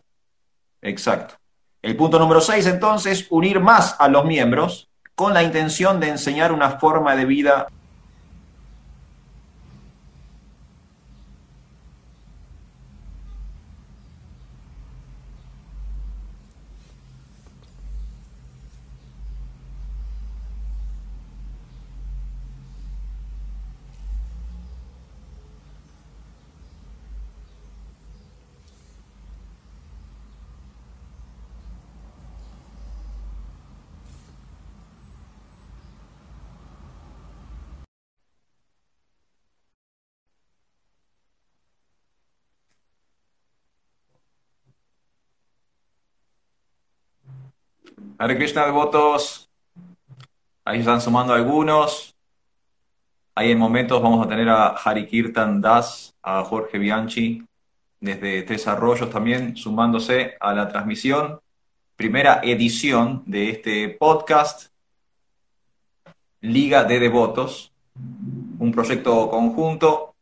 [0.84, 1.34] Exacto.
[1.82, 6.52] El punto número seis, entonces, unir más a los miembros con la intención de enseñar
[6.52, 7.66] una forma de vida
[48.16, 49.50] Hare Krishna devotos.
[50.64, 52.14] Ahí están sumando algunos.
[53.34, 57.44] Ahí en momentos vamos a tener a Hari Kirtan Das, a Jorge Bianchi,
[57.98, 61.40] desde Tres Arroyos también, sumándose a la transmisión.
[61.96, 64.68] Primera edición de este podcast,
[66.40, 67.72] Liga de Devotos,
[68.60, 70.13] un proyecto conjunto